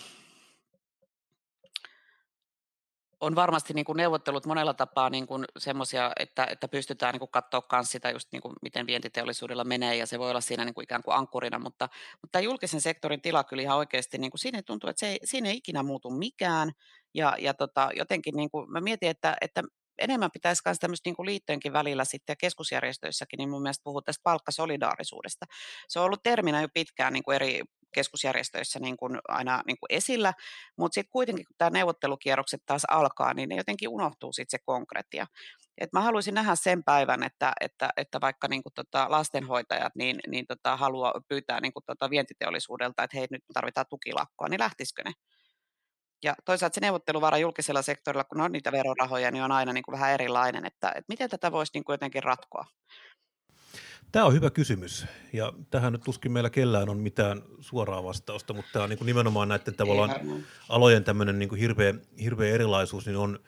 on 3.19 3.35
varmasti 3.35 3.73
niin 3.73 3.85
kuin 3.85 3.97
neuvottelut 3.97 4.45
monella 4.45 4.73
tapaa 4.73 5.09
niin 5.09 5.27
kuin 5.27 5.45
semmoisia, 5.57 6.11
että, 6.19 6.47
että 6.51 6.67
pystytään 6.67 7.13
niin 7.13 7.19
kuin 7.19 7.31
katsoa 7.31 7.61
myös 7.71 7.91
sitä, 7.91 8.09
just 8.09 8.31
niin 8.31 8.41
kuin 8.41 8.53
miten 8.61 8.87
vientiteollisuudella 8.87 9.63
menee, 9.63 9.95
ja 9.95 10.07
se 10.07 10.19
voi 10.19 10.29
olla 10.29 10.41
siinä 10.41 10.65
niin 10.65 10.73
kuin 10.73 10.83
ikään 10.83 11.03
kuin 11.03 11.15
ankkurina, 11.15 11.59
mutta, 11.59 11.89
mutta 12.21 12.39
julkisen 12.39 12.81
sektorin 12.81 13.21
tila 13.21 13.43
kyllä 13.43 13.63
ihan 13.63 13.77
oikeasti, 13.77 14.17
niin 14.17 14.31
kuin 14.31 14.39
siinä 14.39 14.61
tuntuu, 14.61 14.89
että 14.89 14.99
se 14.99 15.07
ei, 15.07 15.19
siinä 15.23 15.49
ei 15.49 15.57
ikinä 15.57 15.83
muutu 15.83 16.09
mikään, 16.09 16.71
ja, 17.13 17.35
ja 17.39 17.53
tota, 17.53 17.89
jotenkin 17.95 18.35
niin 18.35 18.49
kuin, 18.49 18.71
mä 18.71 18.81
mietin, 18.81 19.09
että, 19.09 19.37
että 19.41 19.63
enemmän 19.97 20.31
pitäisi 20.33 20.61
myös 20.65 20.79
tämmöistä 20.79 21.07
niin 21.07 21.15
kuin 21.15 21.25
liittojenkin 21.25 21.73
välillä 21.73 22.05
sitten 22.05 22.31
ja 22.31 22.35
keskusjärjestöissäkin, 22.35 23.37
niin 23.37 23.49
mun 23.49 23.61
mielestä 23.61 23.83
puhua 23.83 24.01
tästä 24.01 24.21
palkkasolidaarisuudesta. 24.23 25.45
Se 25.87 25.99
on 25.99 26.05
ollut 26.05 26.23
terminä 26.23 26.61
jo 26.61 26.67
pitkään 26.73 27.13
niin 27.13 27.23
kuin 27.23 27.35
eri 27.35 27.61
keskusjärjestöissä 27.95 28.79
niin 28.79 28.97
kuin 28.97 29.19
aina 29.27 29.61
niin 29.67 29.77
kuin 29.79 29.87
esillä, 29.89 30.33
mutta 30.77 30.93
sitten 30.93 31.11
kuitenkin 31.11 31.45
kun 31.45 31.55
tämä 31.57 31.69
neuvottelukierrokset 31.69 32.61
taas 32.65 32.85
alkaa, 32.85 33.33
niin 33.33 33.49
ne 33.49 33.55
jotenkin 33.55 33.89
unohtuu 33.89 34.33
sitten 34.33 34.59
se 34.59 34.63
konkretia. 34.65 35.25
Et 35.77 35.93
mä 35.93 36.01
haluaisin 36.01 36.33
nähdä 36.33 36.55
sen 36.55 36.83
päivän, 36.83 37.23
että, 37.23 37.53
että, 37.61 37.89
että 37.97 38.21
vaikka 38.21 38.47
niin 38.47 38.63
kuin 38.63 38.73
tota 38.73 39.05
lastenhoitajat 39.09 39.95
niin, 39.95 40.19
niin 40.27 40.45
tota 40.47 40.77
haluaa 40.77 41.13
pyytää 41.27 41.61
niin 41.61 41.73
kuin 41.73 41.83
tota 41.85 42.09
vientiteollisuudelta, 42.09 43.03
että 43.03 43.17
hei 43.17 43.27
nyt 43.31 43.43
tarvitaan 43.53 43.85
tukilakkoa, 43.89 44.47
niin 44.49 44.59
lähtisikö 44.59 45.03
ne? 45.05 45.11
Ja 46.25 46.35
toisaalta 46.45 46.75
se 46.75 46.81
neuvotteluvara 46.81 47.37
julkisella 47.37 47.81
sektorilla, 47.81 48.23
kun 48.23 48.41
on 48.41 48.51
niitä 48.51 48.71
verorahoja, 48.71 49.31
niin 49.31 49.43
on 49.43 49.51
aina 49.51 49.73
niin 49.73 49.83
kuin 49.83 49.93
vähän 49.93 50.11
erilainen, 50.11 50.65
että, 50.65 50.89
että 50.89 51.05
miten 51.07 51.29
tätä 51.29 51.51
voisi 51.51 51.71
niin 51.73 51.83
kuin 51.83 51.93
jotenkin 51.93 52.23
ratkoa. 52.23 52.65
Tämä 54.11 54.25
on 54.25 54.33
hyvä 54.33 54.49
kysymys, 54.49 55.05
ja 55.33 55.53
tähän 55.69 55.93
nyt 55.93 56.01
tuskin 56.01 56.31
meillä 56.31 56.49
kellään 56.49 56.89
on 56.89 56.97
mitään 56.97 57.41
suoraa 57.59 58.03
vastausta, 58.03 58.53
mutta 58.53 58.71
tämä 58.73 58.83
on 58.83 58.89
niin 58.89 58.97
kuin 58.97 59.05
nimenomaan 59.05 59.47
näiden 59.47 59.75
tavallaan 59.75 60.11
alojen 60.69 61.03
tämmöinen 61.03 61.39
niin 61.39 61.49
kuin 61.49 61.61
hirveä, 61.61 61.93
hirveä 62.21 62.53
erilaisuus, 62.53 63.05
niin 63.05 63.17
on, 63.17 63.39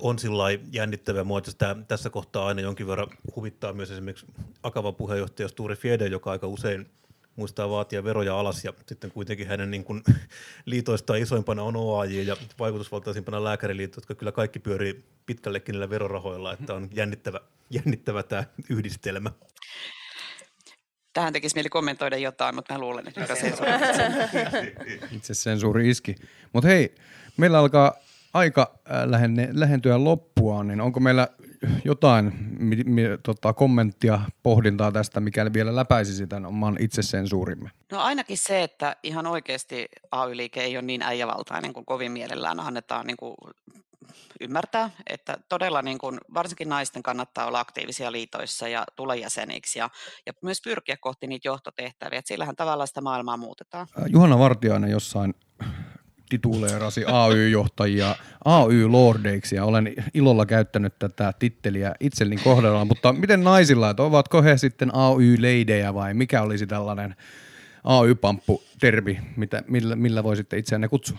on 0.00 0.18
sillä 0.18 0.44
jännittävä. 0.72 1.24
Mua 1.24 1.40
tässä 1.88 2.10
kohtaa 2.10 2.46
aina 2.46 2.60
jonkin 2.60 2.86
verran 2.86 3.08
huvittaa 3.36 3.72
myös 3.72 3.90
esimerkiksi 3.90 4.26
Akavan 4.62 4.94
puheenjohtaja 4.94 5.48
Sture 5.48 5.76
Fiede, 5.76 6.06
joka 6.06 6.30
aika 6.30 6.46
usein 6.46 6.90
muistaa 7.38 7.70
vaatia 7.70 8.04
veroja 8.04 8.40
alas 8.40 8.64
ja 8.64 8.72
sitten 8.86 9.10
kuitenkin 9.10 9.46
hänen 9.46 9.70
niin 9.70 9.84
kuin, 9.84 10.02
liitoistaan 10.66 11.18
isoimpana 11.18 11.62
on 11.62 11.76
OAJ 11.76 12.22
ja 12.22 12.36
vaikutusvaltaisimpana 12.58 13.44
lääkäriliitto, 13.44 13.98
jotka 13.98 14.14
kyllä 14.14 14.32
kaikki 14.32 14.58
pyörii 14.58 15.04
pitkällekin 15.26 15.72
niillä 15.72 15.90
verorahoilla, 15.90 16.52
että 16.52 16.74
on 16.74 16.88
jännittävä, 16.92 17.40
jännittävä 17.70 18.22
tämä 18.22 18.44
yhdistelmä. 18.70 19.30
Tähän 21.12 21.32
tekisi 21.32 21.54
mieli 21.54 21.68
kommentoida 21.68 22.16
jotain, 22.16 22.54
mutta 22.54 22.74
mä 22.74 22.80
luulen, 22.80 23.08
että 23.08 23.34
sensuuri. 23.34 23.72
Itse 25.16 25.34
sensuuri 25.34 25.90
iski. 25.90 26.14
Mutta 26.52 26.68
hei, 26.68 26.94
meillä 27.36 27.58
alkaa 27.58 27.94
aika 28.34 28.74
äh, 28.90 29.04
lähene, 29.04 29.48
lähentyä 29.52 30.04
loppua, 30.04 30.64
niin 30.64 30.80
onko 30.80 31.00
meillä 31.00 31.28
jotain 31.84 32.32
mi, 32.58 32.76
mi, 32.84 33.02
tota, 33.22 33.52
kommenttia, 33.52 34.20
pohdintaa 34.42 34.92
tästä, 34.92 35.20
mikä 35.20 35.52
vielä 35.52 35.76
läpäisisi 35.76 36.26
tämän 36.26 36.46
oman 36.46 36.76
itsesensuurimme? 36.80 37.70
No 37.92 38.00
ainakin 38.00 38.38
se, 38.38 38.62
että 38.62 38.96
ihan 39.02 39.26
oikeasti 39.26 39.88
AY-liike 40.10 40.62
ei 40.62 40.76
ole 40.76 40.82
niin 40.82 41.02
äijävaltainen 41.02 41.72
kuin 41.72 41.86
kovin 41.86 42.12
mielellään 42.12 42.60
annetaan 42.60 43.06
niin 43.06 43.16
kuin 43.16 43.34
ymmärtää, 44.40 44.90
että 45.06 45.38
todella 45.48 45.82
niin 45.82 45.98
kuin, 45.98 46.18
varsinkin 46.34 46.68
naisten 46.68 47.02
kannattaa 47.02 47.46
olla 47.46 47.60
aktiivisia 47.60 48.12
liitoissa 48.12 48.68
ja 48.68 48.84
tulla 48.96 49.14
jäseniksi 49.14 49.78
ja, 49.78 49.90
ja 50.26 50.32
myös 50.42 50.62
pyrkiä 50.62 50.96
kohti 51.00 51.26
niitä 51.26 51.48
johtotehtäviä, 51.48 52.18
että 52.18 52.28
sillähän 52.28 52.56
tavallaan 52.56 52.88
sitä 52.88 53.00
maailmaa 53.00 53.36
muutetaan. 53.36 53.86
Juhana 54.06 54.38
Vartiainen 54.38 54.90
jossain 54.90 55.34
tituleerasi 56.28 57.04
AY-johtajia 57.04 58.14
AY-lordeiksi 58.44 59.56
ja 59.56 59.64
olen 59.64 59.94
ilolla 60.14 60.46
käyttänyt 60.46 60.98
tätä 60.98 61.32
titteliä 61.38 61.94
itselleni 62.00 62.40
kohdalla, 62.44 62.84
mutta 62.84 63.12
miten 63.12 63.44
naisilla, 63.44 63.90
että 63.90 64.02
ovatko 64.02 64.42
he 64.42 64.56
sitten 64.56 64.90
AY-leidejä 64.94 65.94
vai 65.94 66.14
mikä 66.14 66.42
olisi 66.42 66.66
tällainen 66.66 67.16
AY-pamppu-termi, 67.84 69.20
mitä, 69.36 69.62
millä, 69.68 69.96
millä 69.96 70.22
voisitte 70.22 70.58
itseänne 70.58 70.88
kutsua? 70.88 71.18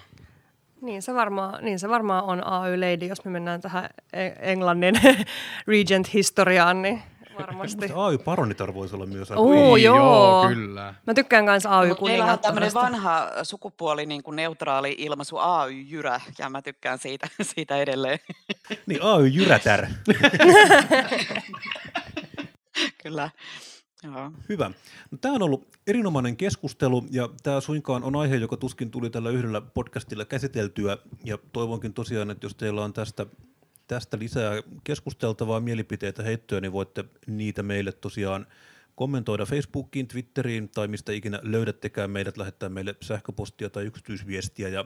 Niin 0.81 1.01
se, 1.01 1.13
varmaan, 1.13 1.65
niin 1.65 1.79
se 1.79 1.89
varmaan 1.89 2.23
on 2.23 2.47
AY-lady, 2.47 3.05
jos 3.05 3.25
me 3.25 3.31
mennään 3.31 3.61
tähän 3.61 3.89
e- 4.13 4.51
Englannin 4.51 4.95
Regent-historiaan, 5.67 6.81
niin 6.81 7.01
varmasti. 7.39 7.85
AY-paronitar 7.85 8.73
voisi 8.73 8.95
olla 8.95 9.05
myös 9.05 9.31
aika 9.31 9.41
Oo, 9.41 9.75
joo. 9.75 9.97
joo. 9.97 10.47
kyllä. 10.47 10.93
Mä 11.07 11.13
tykkään 11.13 11.45
myös 11.45 11.65
ay 11.65 11.95
Meillä 12.01 12.33
on 12.33 12.39
tämmöinen 12.39 12.73
vanha 12.73 13.29
sukupuoli 13.43 14.05
niin 14.05 14.23
kuin 14.23 14.35
neutraali 14.35 14.95
ilmaisu 14.97 15.37
AY-jyrä, 15.37 16.21
ja 16.39 16.49
mä 16.49 16.61
tykkään 16.61 16.99
siitä, 16.99 17.27
siitä 17.55 17.77
edelleen. 17.77 18.19
Niin, 18.85 19.03
AY-jyrätär. 19.03 19.87
kyllä. 23.03 23.29
Joo. 24.03 24.31
Hyvä. 24.49 24.71
No, 25.11 25.17
tämä 25.21 25.35
on 25.35 25.41
ollut 25.41 25.67
erinomainen 25.87 26.37
keskustelu 26.37 27.05
ja 27.11 27.29
tämä 27.43 27.61
suinkaan 27.61 28.03
on 28.03 28.15
aihe, 28.15 28.35
joka 28.35 28.57
tuskin 28.57 28.91
tuli 28.91 29.09
tällä 29.09 29.29
yhdellä 29.29 29.61
podcastilla 29.61 30.25
käsiteltyä 30.25 30.97
ja 31.23 31.37
toivonkin 31.53 31.93
tosiaan, 31.93 32.31
että 32.31 32.45
jos 32.45 32.55
teillä 32.55 32.83
on 32.83 32.93
tästä, 32.93 33.25
tästä 33.89 34.19
lisää 34.19 34.51
keskusteltavaa 34.83 35.59
mielipiteitä 35.59 36.23
heittoja, 36.23 36.61
niin 36.61 36.71
voitte 36.71 37.05
niitä 37.27 37.63
meille 37.63 37.91
tosiaan 37.91 38.47
kommentoida 38.95 39.45
Facebookiin, 39.45 40.07
Twitteriin 40.07 40.69
tai 40.69 40.87
mistä 40.87 41.11
ikinä 41.11 41.39
löydättekään 41.43 42.11
meidät, 42.11 42.37
lähettää 42.37 42.69
meille 42.69 42.95
sähköpostia 43.01 43.69
tai 43.69 43.85
yksityisviestiä 43.85 44.69
ja 44.69 44.85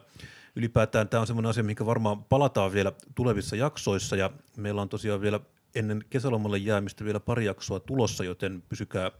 ylipäätään 0.55 1.09
tämä 1.09 1.21
on 1.21 1.27
sellainen 1.27 1.49
asia, 1.49 1.63
mikä 1.63 1.85
varmaan 1.85 2.23
palataan 2.23 2.73
vielä 2.73 2.91
tulevissa 3.15 3.55
jaksoissa 3.55 4.15
ja 4.15 4.29
meillä 4.57 4.81
on 4.81 4.89
tosiaan 4.89 5.21
vielä 5.21 5.39
ennen 5.75 6.03
kesälomalle 6.09 6.57
jäämistä 6.57 7.05
vielä 7.05 7.19
pari 7.19 7.45
jaksoa 7.45 7.79
tulossa, 7.79 8.23
joten 8.23 8.63
pysykää 8.69 9.11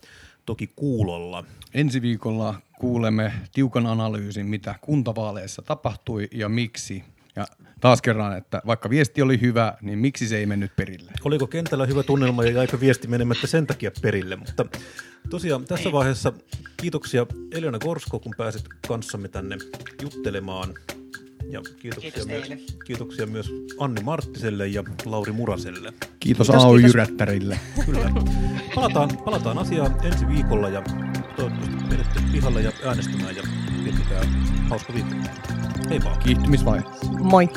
toki 0.46 0.72
kuulolla. 0.76 1.44
Ensi 1.74 2.02
viikolla 2.02 2.62
kuulemme 2.80 3.34
tiukan 3.54 3.88
analyysin, 3.88 4.46
mitä 4.46 4.76
kuntavaaleissa 4.82 5.62
tapahtui 5.62 6.28
ja 6.32 6.50
miksi. 6.50 7.04
Ja 7.36 7.46
taas 7.82 8.02
kerran, 8.02 8.38
että 8.38 8.62
vaikka 8.66 8.90
viesti 8.90 9.22
oli 9.22 9.42
hyvä, 9.42 9.78
niin 9.82 10.00
miksi 10.00 10.28
se 10.28 10.38
ei 10.38 10.46
mennyt 10.46 10.76
perille? 10.76 11.12
Oliko 11.24 11.48
kentällä 11.48 11.86
hyvä 11.86 12.04
tunnelma 12.04 12.44
ja 12.44 12.52
jäikö 12.52 12.80
viesti 12.80 13.08
menemättä 13.08 13.48
sen 13.48 13.68
takia 13.68 13.92
perille, 14.02 14.36
mutta 14.36 14.66
tosiaan 15.30 15.66
tässä 15.66 15.92
vaiheessa 15.92 16.34
kiitoksia 16.78 17.26
Elena 17.52 17.80
Gorsko, 17.80 18.20
kun 18.20 18.34
pääsit 18.38 18.66
kanssamme 18.88 19.28
tänne 19.28 19.58
juttelemaan. 20.02 20.74
Ja 21.50 21.62
kiitoksia, 21.80 22.12
Kiitos 22.12 22.28
myös, 22.28 22.48
teille. 22.48 22.64
kiitoksia 22.86 23.26
myös 23.26 23.52
Anni 23.80 24.02
Marttiselle 24.04 24.68
ja 24.68 24.84
Lauri 25.06 25.32
Muraselle. 25.32 25.94
Kiitos, 26.20 26.48
Kiitos, 26.48 26.50
AY 26.66 26.76
kiitos. 26.78 26.82
Jyrättärille. 26.94 27.60
Kyllä. 27.86 28.12
Palataan, 28.76 29.10
palataan 29.26 29.58
asiaan 29.58 29.96
ensi 30.06 30.28
viikolla 30.28 30.70
ja 30.70 30.82
toivottavasti 31.36 31.76
menette 31.90 32.20
pihalle 32.32 32.62
ja 32.62 32.72
äänestämään 32.86 33.36
ja 33.36 33.44
viettäkää 33.84 34.22
hauska 34.70 34.94
viikko. 34.94 35.16
Hei 35.90 36.00
vaan. 36.04 36.20
Kiihtymisvaihe. 36.20 36.84
Moi. 37.20 37.50